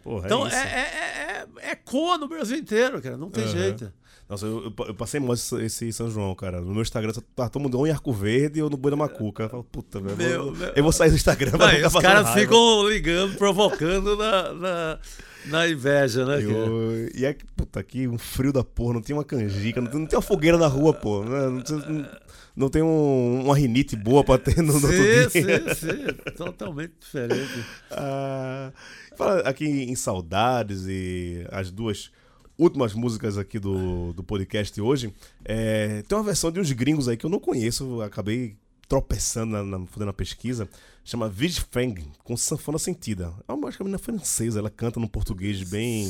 [0.04, 3.16] Porra, Então é é, é, é, é coa no Brasil inteiro, cara.
[3.16, 3.52] Não tem Aham.
[3.52, 3.92] jeito.
[4.28, 6.60] Nossa, eu, eu- passei mal esse, esse São João, cara.
[6.60, 9.44] No meu Instagram tá todo mundo ou em Arco Verde ou no Boi da Macuca.
[9.44, 10.22] Eu falo, puta, velho.
[10.22, 14.98] Eu, eu vou sair do Instagram Não, e os caras ficam ligando, provocando na, na,
[15.46, 16.42] na inveja, né?
[16.42, 19.90] Eu- e é que, puta, aqui um frio da porra, não tem uma canjica, não
[19.90, 21.24] tem, não tem uma fogueira na rua, pô.
[21.24, 22.08] Não, tem- não-
[22.56, 25.30] não tem um- uma rinite boa pra ter no, no outro dia.
[25.30, 25.40] sim,
[25.76, 26.32] sim.
[26.36, 27.64] Totalmente diferente.
[27.90, 28.72] Ah,
[29.16, 32.10] fala aqui em saudades e as duas
[32.58, 35.12] últimas músicas aqui do, do podcast hoje.
[35.44, 38.56] é, tem uma versão de uns gringos aí que eu não conheço, acabei
[38.88, 40.68] tropeçando na, na, fazendo a pesquisa.
[41.04, 43.32] Chama Vige Fang, com sanfona sentida.
[43.46, 46.06] É uma, acho que é uma menina francesa, ela canta num português bem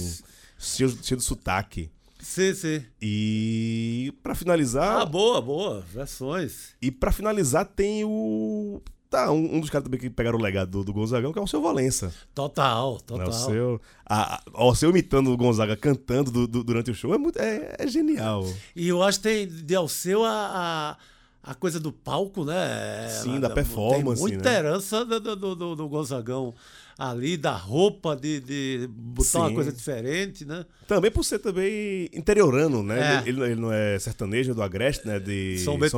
[0.59, 1.91] cheio, cheio de sotaque.
[2.21, 2.85] Sim, sim.
[3.01, 5.81] E pra finalizar, Ah, boa, boa.
[5.93, 6.71] Versões.
[6.83, 10.71] e para finalizar tem o tá um, um dos caras também que pegaram o legado
[10.71, 12.13] do, do Gonzagão, que é o seu Valença.
[12.35, 13.29] Total, Né, total.
[13.29, 17.19] o seu, a- o seu imitando o Gonzaga cantando do- do- durante o show é,
[17.19, 18.45] muito, é, é genial.
[18.77, 20.97] E eu acho que tem de Alceu a, a,
[21.43, 23.09] a coisa do palco, né?
[23.23, 24.59] Sim, Ela- da performance, Tem muita né?
[24.59, 26.55] herança do, do, do, do Gonzagão
[26.99, 29.55] ali, da roupa, de, de botar uma Sim.
[29.55, 30.65] coisa diferente, né?
[30.87, 33.23] Também por ser também interiorano, né?
[33.25, 33.29] É.
[33.29, 35.19] Ele, ele não é sertanejo do Agreste, né?
[35.21, 35.97] De São Bento.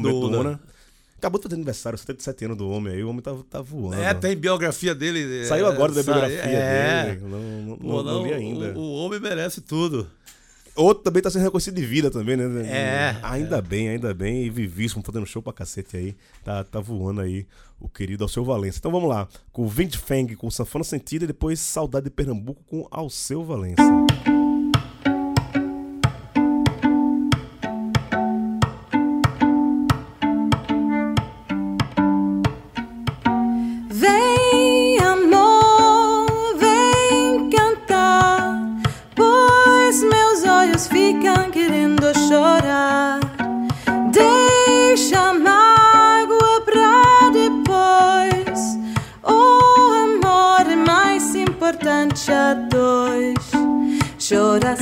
[1.19, 4.01] Acabou de fazer aniversário, 77 anos do homem aí, o homem tá, tá voando.
[4.03, 5.45] É, tem biografia dele.
[5.45, 7.05] Saiu é, agora da sai- biografia é.
[7.15, 7.21] dele.
[7.27, 8.73] Não, não, Pô, não- não li ainda.
[8.79, 10.11] O, o homem merece tudo.
[10.81, 12.67] Outro também tá sendo reconhecido de vida também, né?
[12.67, 14.45] É, Ainda bem, ainda bem.
[14.45, 16.17] E vivíssimo, fazendo show pra cacete aí.
[16.45, 17.47] Tá, tá voando aí
[17.79, 18.79] o querido Alceu Valença.
[18.79, 19.29] Então vamos lá.
[19.53, 23.83] Com Vint Fang com Sanfona Sentida e depois Saudade de Pernambuco com Alceu Valença.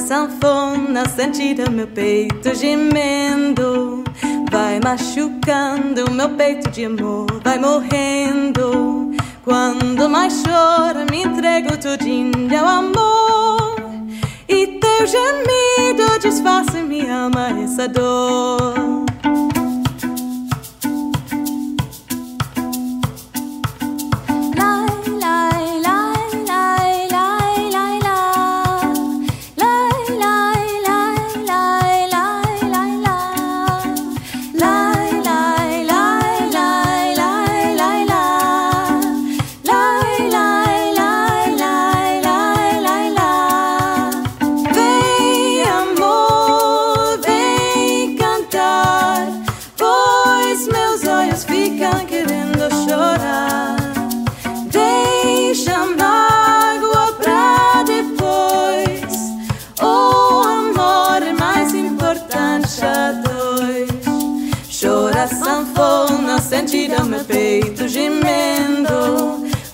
[0.09, 4.03] Sanfona, sentida meu peito gemendo.
[4.51, 9.13] Vai machucando meu peito de amor, vai morrendo.
[9.45, 13.77] Quando mais chora, me entrego tudinho ao amor.
[14.49, 19.08] E teu gemido disfarça minha alma essa dor.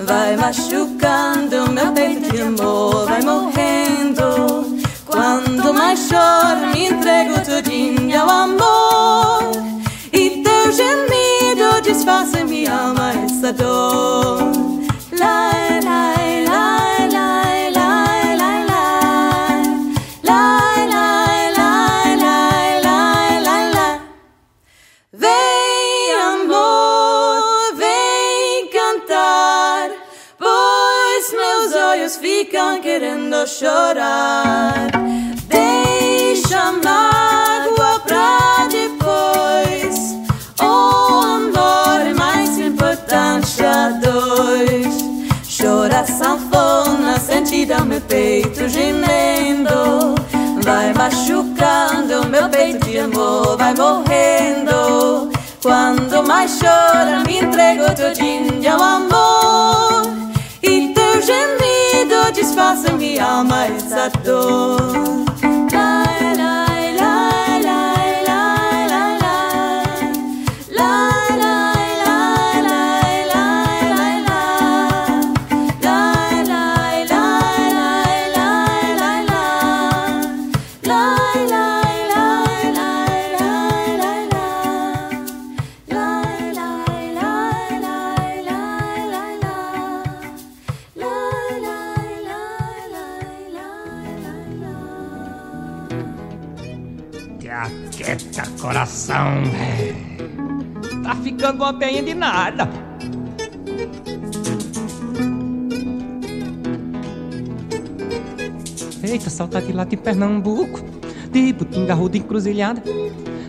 [0.07, 4.79] Vai machucando meu peito de amor, vai morrendo.
[5.07, 9.51] Quando mais choro, me entrego tudinho ao amor.
[10.13, 14.39] E teu gemido disfarça minha alma essa dor.
[15.19, 16.24] Lai, lai,
[32.95, 34.87] querendo chorar.
[35.49, 40.15] Deixa mágoa pra depois.
[40.61, 44.95] O amor é mais importante a dois.
[45.59, 50.15] Chora sanfona, sentida meu peito gemendo.
[50.63, 55.33] Vai machucando meu peito de amor, vai morrendo.
[55.61, 60.34] Quando mais chora, me entrego todinho ao amor.
[62.45, 63.67] E teu gemido disfarça minha alma
[101.45, 102.67] ficando uma penha de nada.
[109.03, 110.81] Eita, saudade lá de Pernambuco,
[111.31, 112.83] de Butinga, Ruda, Encruzilhada,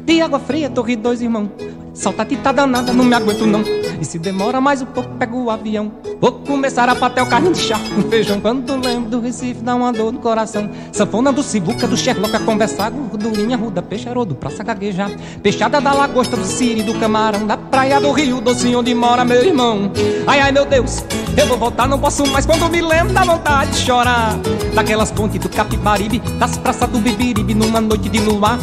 [0.04, 1.50] de Água Fria, Torre Dois Irmão.
[1.94, 3.64] Saudade tá danada, não me aguento não.
[4.00, 5.92] E se demora mais um pouco, pego o avião.
[6.20, 8.40] Vou começar a patel carne de chá com feijão.
[8.40, 10.70] Quando lembro do Recife, dá uma dor no coração.
[10.92, 12.92] Sanfona do Cibuca, do Sherlock a conversar.
[12.92, 15.12] Gordurinha, ruda, peixarodo, praça gaguejar.
[15.42, 17.46] Peixada da lagosta, do siri, do camarão.
[17.46, 19.92] Da praia do Rio, doce onde mora meu irmão.
[20.28, 21.04] Ai, ai, meu Deus,
[21.38, 22.46] eu vou voltar, não posso mais.
[22.46, 24.38] Quando me lembro, dá vontade de chorar.
[24.74, 28.58] Daquelas pontes do Capibaribe, das praças do Bibiribe, numa noite de luar.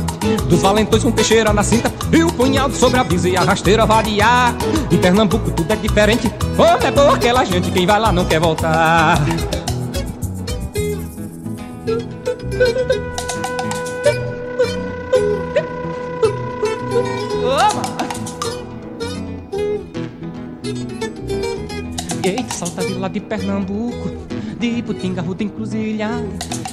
[0.48, 3.86] Dos valentões com peixeira na cinta e o punhado sobre a brisa e a rasteira
[3.86, 4.54] variar.
[4.90, 6.28] Em Pernambuco tudo é diferente.
[6.56, 9.18] Como é boa aquela gente, quem vai lá não quer voltar.
[22.24, 24.21] Eita, saudade lá de Pernambuco,
[24.62, 26.24] de Iputinga, Ruta Encruzilhada,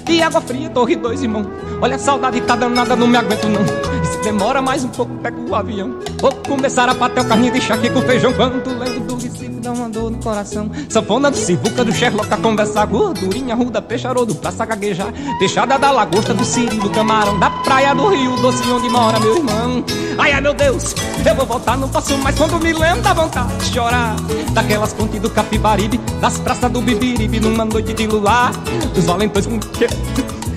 [0.06, 1.48] de Água Fria, Torre Dois Irmãos.
[1.82, 3.62] Olha a saudade tá danada, não me aguento não.
[3.64, 5.98] E se demora mais um pouco, pego o avião.
[6.22, 8.32] Vou começar a bater o carninho de chaque com feijão.
[8.34, 10.70] Quando lembro do Recife, dá uma dor no coração.
[10.88, 12.86] Sanfona do Civuca, do Sherlock a conversar.
[12.86, 15.12] Gordurinha, ruda, peixarodo, praça gaguejar.
[15.40, 17.40] Peixada da lagosta, do siri, do camarão.
[17.40, 19.84] Da praia do rio, doce onde mora meu irmão.
[20.20, 20.94] Ai, ai, meu Deus,
[21.26, 22.38] eu vou voltar, não posso mais.
[22.38, 24.16] Quando me lembro, dá vontade de chorar.
[24.52, 28.52] Daquelas pontes do Capibaribe, das praças do Bibiribe, numa noite de luar.
[28.94, 29.60] Dos valentões com.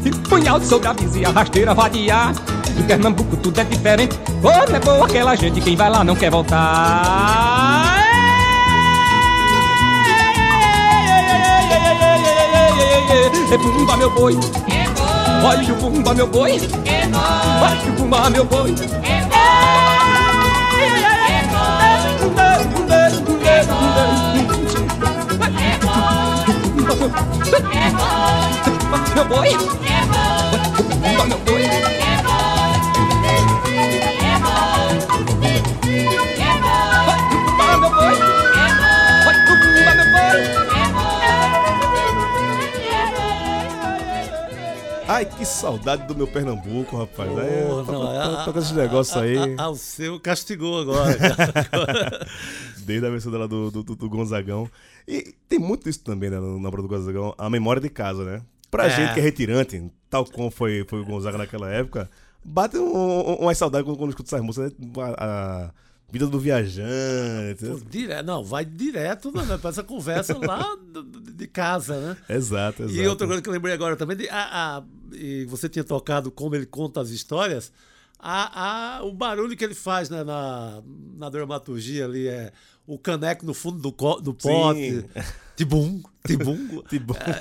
[0.05, 2.33] E punhal sobre a vizinha, rasteira vadiar.
[2.77, 4.19] Em Pernambuco tudo é diferente.
[4.41, 8.03] Como é boa aquela gente, quem vai lá não quer voltar.
[13.53, 14.35] É bumba meu boi,
[15.45, 18.75] olha o bumba meu boi, olha o bumba meu boi.
[29.15, 29.51] Meu boi,
[31.27, 31.63] meu boi.
[45.09, 47.29] Ai, que saudade do meu Pernambuco, rapaz.
[47.31, 49.37] Pô, é, não, toca, a- toca- toca esses a- negócios a- aí.
[49.59, 51.17] a- a- o seu castigou agora.
[52.85, 54.69] Desde a versão dela do, do, do Gonzagão.
[55.07, 58.43] E tem muito isso também, né, na obra do Gonzagão, a memória de casa, né?
[58.71, 58.91] Pra É.
[58.91, 62.11] gente que é retirante, tal como foi, foi o Gonzaga naquela época,
[62.45, 64.87] bate um, um, umas saudades quando, quando escuta essas músicas, né?
[64.99, 65.71] a, a
[66.11, 67.67] vida do viajante.
[67.67, 70.65] Pô, dire- Não, vai direto né, pra essa conversa lá
[71.35, 72.17] de casa, né?
[72.29, 72.99] Exato, exato.
[72.99, 76.31] E outra coisa que eu lembrei agora também, de, a, a- e você tinha tocado
[76.31, 77.73] como ele conta as histórias,
[78.19, 80.83] a, a- o barulho que ele faz né, na,
[81.17, 82.53] na dramaturgia ali é
[82.93, 85.05] o caneco no fundo do, do pote,
[85.57, 86.03] tibum, tibum.
[86.27, 86.57] Tibum.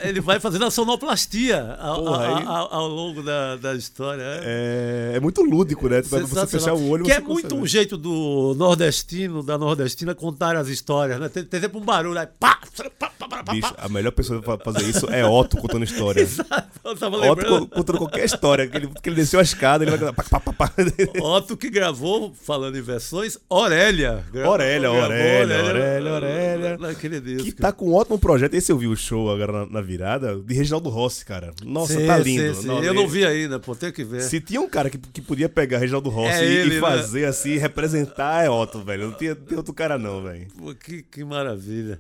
[0.02, 4.24] É, Ele vai fazendo a sonoplastia ao, Porra, aí- ao- ao longo da, da história.
[4.24, 5.12] É.
[5.14, 6.02] É, é muito lúdico, né?
[6.02, 6.48] Pra você Sensacional.
[6.48, 7.62] fechar o olho Que você é muito consegue.
[7.62, 11.30] um jeito do nordestino, da nordestina, contar as histórias, né?
[11.30, 14.42] Tem, tem sempre um barulho aí, pá, pá, pá, pá, pá, Bicho, a melhor pessoa
[14.42, 16.28] pra fazer isso é Otto contando história.
[17.00, 18.68] Tava Otto contando qualquer história.
[18.68, 20.12] Que ele, que ele desceu a escada, ele vai.
[20.14, 20.72] Pá, pá, pá, pá.
[21.22, 24.24] Otto que gravou, falando em versões, Aurélia.
[24.32, 26.78] Gra- Aurélia, gravou Aurélia, Aurélia, Aurélia.
[26.78, 27.44] Naquele disco.
[27.44, 28.54] Que tá com um ótimo projeto.
[28.54, 31.52] Esse eu vi o show agora na, na virada de Reginaldo Rossi, cara.
[31.64, 32.56] Nossa, Sim, tá sim, lindo.
[32.56, 32.68] sim.
[32.68, 34.22] Não, Eu não vi ainda, pô, tem que ver.
[34.22, 36.80] Se tinha um cara que, que podia pegar Reginaldo Rossi É e, ele, e né?
[36.80, 39.08] fazer assim, representar, é Otto, velho.
[39.10, 40.48] Não tinha, tem outro cara, não, velho.
[40.58, 42.00] Pô, que, que maravilha.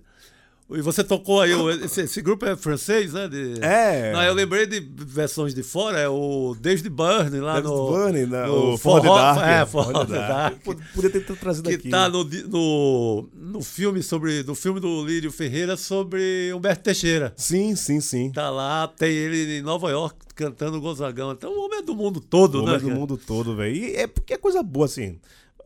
[0.74, 3.28] E você tocou aí, o- esse, esse grupo é francês, né?
[3.28, 3.56] De...
[3.62, 4.12] É.
[4.14, 7.92] Não, eu lembrei de versões de fora, é o David Byrne lá David no.
[7.92, 8.46] Byrne, né?
[8.46, 9.42] no o Forró- Dark.
[9.48, 10.30] É, For Forró the the Dark.
[10.30, 10.64] Dark.
[10.64, 11.90] Pod- Podia ter trazido Que aqui.
[11.90, 14.44] tá no, no, no filme sobre.
[14.44, 17.34] No filme do Lírio Ferreira sobre Humberto Teixeira.
[17.36, 18.32] Sim, sim, sim.
[18.32, 21.32] Tá lá, tem ele em Nova York cantando Gonzagão.
[21.34, 22.70] Então o homem é do mundo todo, O né?
[22.72, 23.00] homem do cara?
[23.00, 23.76] mundo todo, velho.
[23.76, 25.20] E é porque é coisa boa, assim.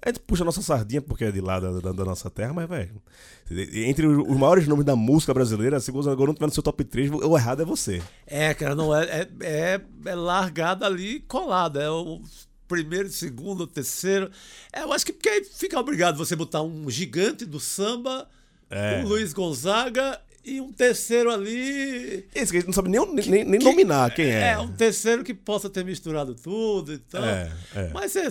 [0.03, 2.53] A gente puxa a nossa sardinha porque é de lá da, da- da nossa terra,
[2.53, 3.01] mas, velho.
[3.87, 6.83] Entre os maiores nomes da música brasileira, se o Gonzagão não tiver no seu top
[6.83, 8.01] 3, o errado é você.
[8.25, 11.81] É, cara, não é, é, é, é largada ali colada.
[11.81, 12.21] É o
[12.67, 14.29] primeiro, segundo, terceiro.
[14.73, 18.27] É, eu acho que porque aí fica obrigado você botar um gigante do samba,
[18.69, 19.03] É.
[19.03, 22.27] o Luiz Gonzaga e um terceiro ali.
[22.33, 24.51] Esse que a gente não sabe nem, nem, nem nominar quem é.
[24.51, 27.23] É, um terceiro que possa ter misturado tudo e tal.
[27.23, 27.89] É, é.
[27.93, 28.27] Mas é,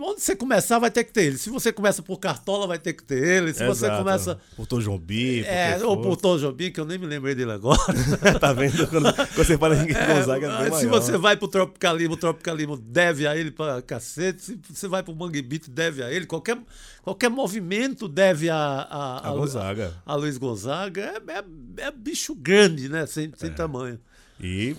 [0.00, 1.38] onde você começar, vai ter que ter ele.
[1.38, 3.54] Se você começa por Cartola, vai ter que ter ele.
[3.54, 4.02] Se você Exato.
[4.02, 4.40] começa.
[4.56, 7.78] Por Tom por É, ou por Tom Jobim, que eu nem me lembrei dele agora.
[8.40, 8.86] tá vendo?
[8.88, 11.00] Quando, quando você fala em Gonzaga, é bem se maior.
[11.00, 14.42] você vai pro Tropicalismo, o Tropicalismo deve a ele pra cacete.
[14.42, 16.26] Se você vai pro Mangue Beat, deve a ele.
[16.26, 16.58] Qualquer,
[17.02, 19.94] qualquer movimento deve a, a, A Gonzaga.
[20.04, 21.22] A, Luiz Gonzaga.
[21.26, 21.44] É, é-
[21.76, 23.06] é bicho grande, né?
[23.06, 23.52] Sem, sem É.
[23.52, 23.98] tamanho.
[24.40, 24.76] E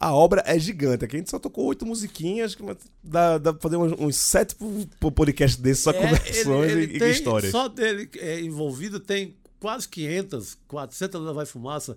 [0.00, 1.04] a obra é gigante.
[1.04, 4.54] Aqui a gente só tocou oito musiquinhas, mas dá, dá pra fazer uns, uns sete
[4.54, 7.50] po- po- podcasts desses, só É, conversões ele- e, ele e tem- histórias.
[7.52, 11.96] Só dele é, envolvido tem quase 500, 400 da Vai Fumaça.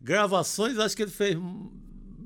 [0.00, 1.36] Gravações, acho que ele fez.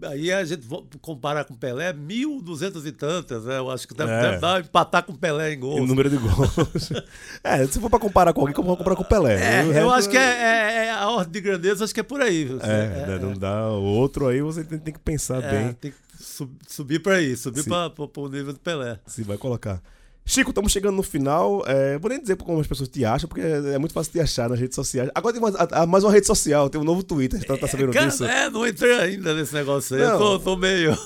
[0.02, 0.66] Aí a gente
[1.00, 3.58] comparar com Pelé, 1.200 e tantas, né?
[3.58, 4.20] Eu acho que deve, É.
[4.22, 5.88] deve dar empatar com Pelé em O gols.
[5.88, 6.90] número de gols.
[7.44, 9.34] é, se for pra comparar com alguém, como comparar com o Pelé.
[9.34, 12.00] É, O eu resto acho que é, é- é a ordem de grandeza, acho que
[12.00, 12.44] é por aí.
[12.44, 12.58] viu?
[12.60, 13.68] É, né, não dá.
[13.68, 17.14] O outro aí você tem, tem que pensar é, bem tem que sub- subir para
[17.14, 18.98] aí, subir para o nível do Pelé.
[19.06, 19.80] se vai colocar.
[20.26, 21.62] Chico, estamos chegando no final.
[21.66, 24.20] É, vou nem dizer como as pessoas te acham, porque é, é muito fácil de
[24.20, 25.10] achar nas redes sociais.
[25.14, 27.38] Agora tem mais, a- mais uma rede social, tem um novo Twitter.
[27.40, 28.24] Você tá, tá sabendo Cara, disso?
[28.24, 30.02] é, não entrei ainda nesse negócio aí.
[30.02, 30.12] Não.
[30.12, 30.96] Eu tô, tô meio.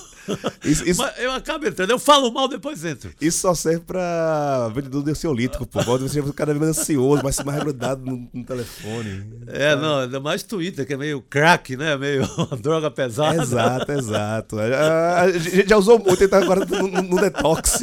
[0.63, 1.89] Isso, isso, eu acabo entrando.
[1.91, 3.11] Eu falo mal, depois entro.
[3.19, 5.81] isso só serve pra vendedor de ansiolítico, pô.
[5.99, 9.25] Você ficar cada vez mais ansioso, mais, mais grudado no, no telefone.
[9.47, 11.95] É, não, ainda mais Twitter, que é meio crack, né?
[11.97, 12.23] Meio
[12.61, 13.41] droga pesada.
[13.41, 14.59] Exato, exato.
[14.59, 17.81] A, a gente já usou muito, tá agora no, no- no detox.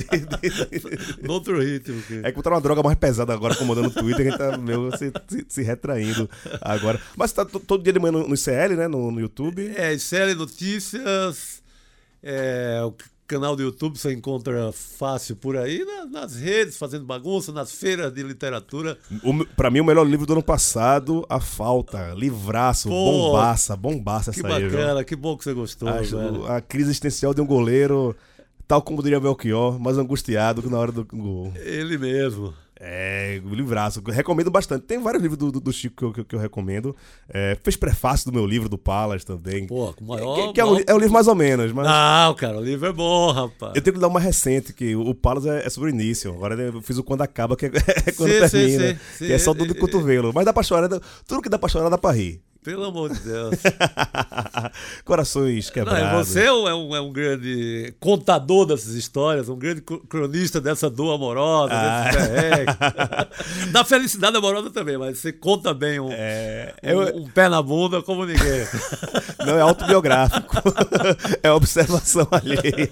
[1.22, 2.00] No outro ritmo.
[2.02, 2.20] Que...
[2.22, 4.58] É que botaram uma droga mais pesada agora, comandando o Twitter, que a gente tá
[4.58, 6.28] meio se, se- se retraindo
[6.60, 7.00] agora.
[7.16, 8.88] Mas tá to- todo dia de manhã no, no ICL, né?
[8.88, 9.72] No, no YouTube.
[9.76, 11.62] É, ICL Notícias,
[12.28, 12.92] é, o
[13.26, 18.12] canal do YouTube você encontra fácil por aí, na- nas redes, fazendo bagunça, nas feiras
[18.12, 18.98] de literatura.
[19.56, 22.12] Pra mim, o melhor livro do ano passado, A Falta.
[22.14, 24.78] Livraço, Pô, bombaça, bombaça Que essa aí, viu?
[24.78, 28.14] bacana, que bom que você gostou, Acho a crise existencial de um goleiro,
[28.68, 31.52] tal como diria Belchior, mais angustiado que na hora do gol.
[31.56, 32.52] Ele mesmo.
[32.78, 34.02] É, o livraço.
[34.06, 34.82] Recomendo bastante.
[34.84, 36.94] Tem vários livros do, do- do Chico que eu, que eu- que eu recomendo.
[37.28, 39.66] É, fez prefácio do meu livro, do Palas também.
[39.66, 40.34] Pô, com maior.
[40.48, 41.86] que, que é, um, é um livro mais ou menos, mas.
[41.86, 43.72] Não, cara, o livro é bom, rapaz.
[43.74, 46.30] Eu tenho que dar uma recente, que o Palas é, é sobre o início.
[46.34, 47.68] Agora eu fiz o quando acaba, que é,
[48.06, 48.88] é quando Sim, termina.
[48.94, 49.26] sim, sim.
[49.26, 50.30] Que é só do, do é, cotovelo.
[50.34, 50.88] Mas dá pra chorar.
[51.26, 52.42] Tudo que dá pra chorar dá pra rir.
[52.66, 53.54] Pelo amor de Deus.
[55.04, 56.28] Corações Não, quebrados.
[56.30, 60.00] e você é um, é um- é um grande contador dessas histórias, um grande cro-
[60.08, 62.10] cronista dessa dor amorosa, Ah.
[62.10, 67.48] desse da felicidade amorosa também, mas você conta bem um, É, um- eu- um pé
[67.48, 68.66] na bunda como ninguém.
[69.46, 70.56] Não é autobiográfico.
[71.42, 72.90] é observação alheia.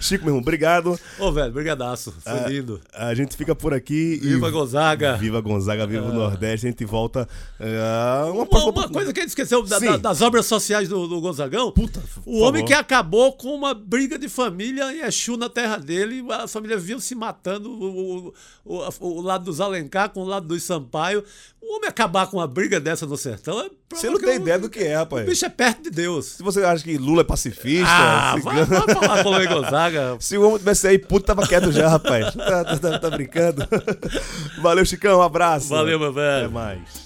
[0.00, 0.98] Chico, meu irmão, obrigado.
[1.18, 2.12] Ô, velho, brigadaço.
[2.22, 2.78] Foi Ah, lindo.
[2.94, 4.20] A gente fica por aqui.
[4.22, 5.16] e- Viva Gonzaga.
[5.16, 6.66] Viva Gonzaga, viva o Nordeste.
[6.66, 7.26] A gente volta.
[7.58, 11.06] ah, uma Uma, uma coisa que a gente esqueceu da- da- das obras sociais do,
[11.06, 11.70] do Gonzagão.
[11.72, 12.66] Puta, o homem favor.
[12.66, 16.24] que acabou com uma briga de família em Exu na terra dele.
[16.30, 18.28] A família viu se matando, o,
[18.64, 21.22] o, o- o lado dos Alencar com o lado dos Sampaio.
[21.68, 23.68] O homem acabar com uma briga dessa no sertão é.
[23.92, 25.26] Você não tem ideia do que é, O rapaz.
[25.26, 26.26] bicho é perto de Deus.
[26.26, 29.48] Se você acha que Lula é pacifista, Ah, vai, cigano- vai falar com o Luiz
[29.48, 30.16] Gonzaga.
[30.20, 32.32] se o homem tivesse aí, puto, tava quieto já, rapaz.
[32.34, 33.66] Tá, tá- tá- tá brincando.
[34.62, 35.68] Valeu, Chicão, um abraço.
[35.68, 36.44] Valeu, meu velho.
[36.46, 37.05] Até mais.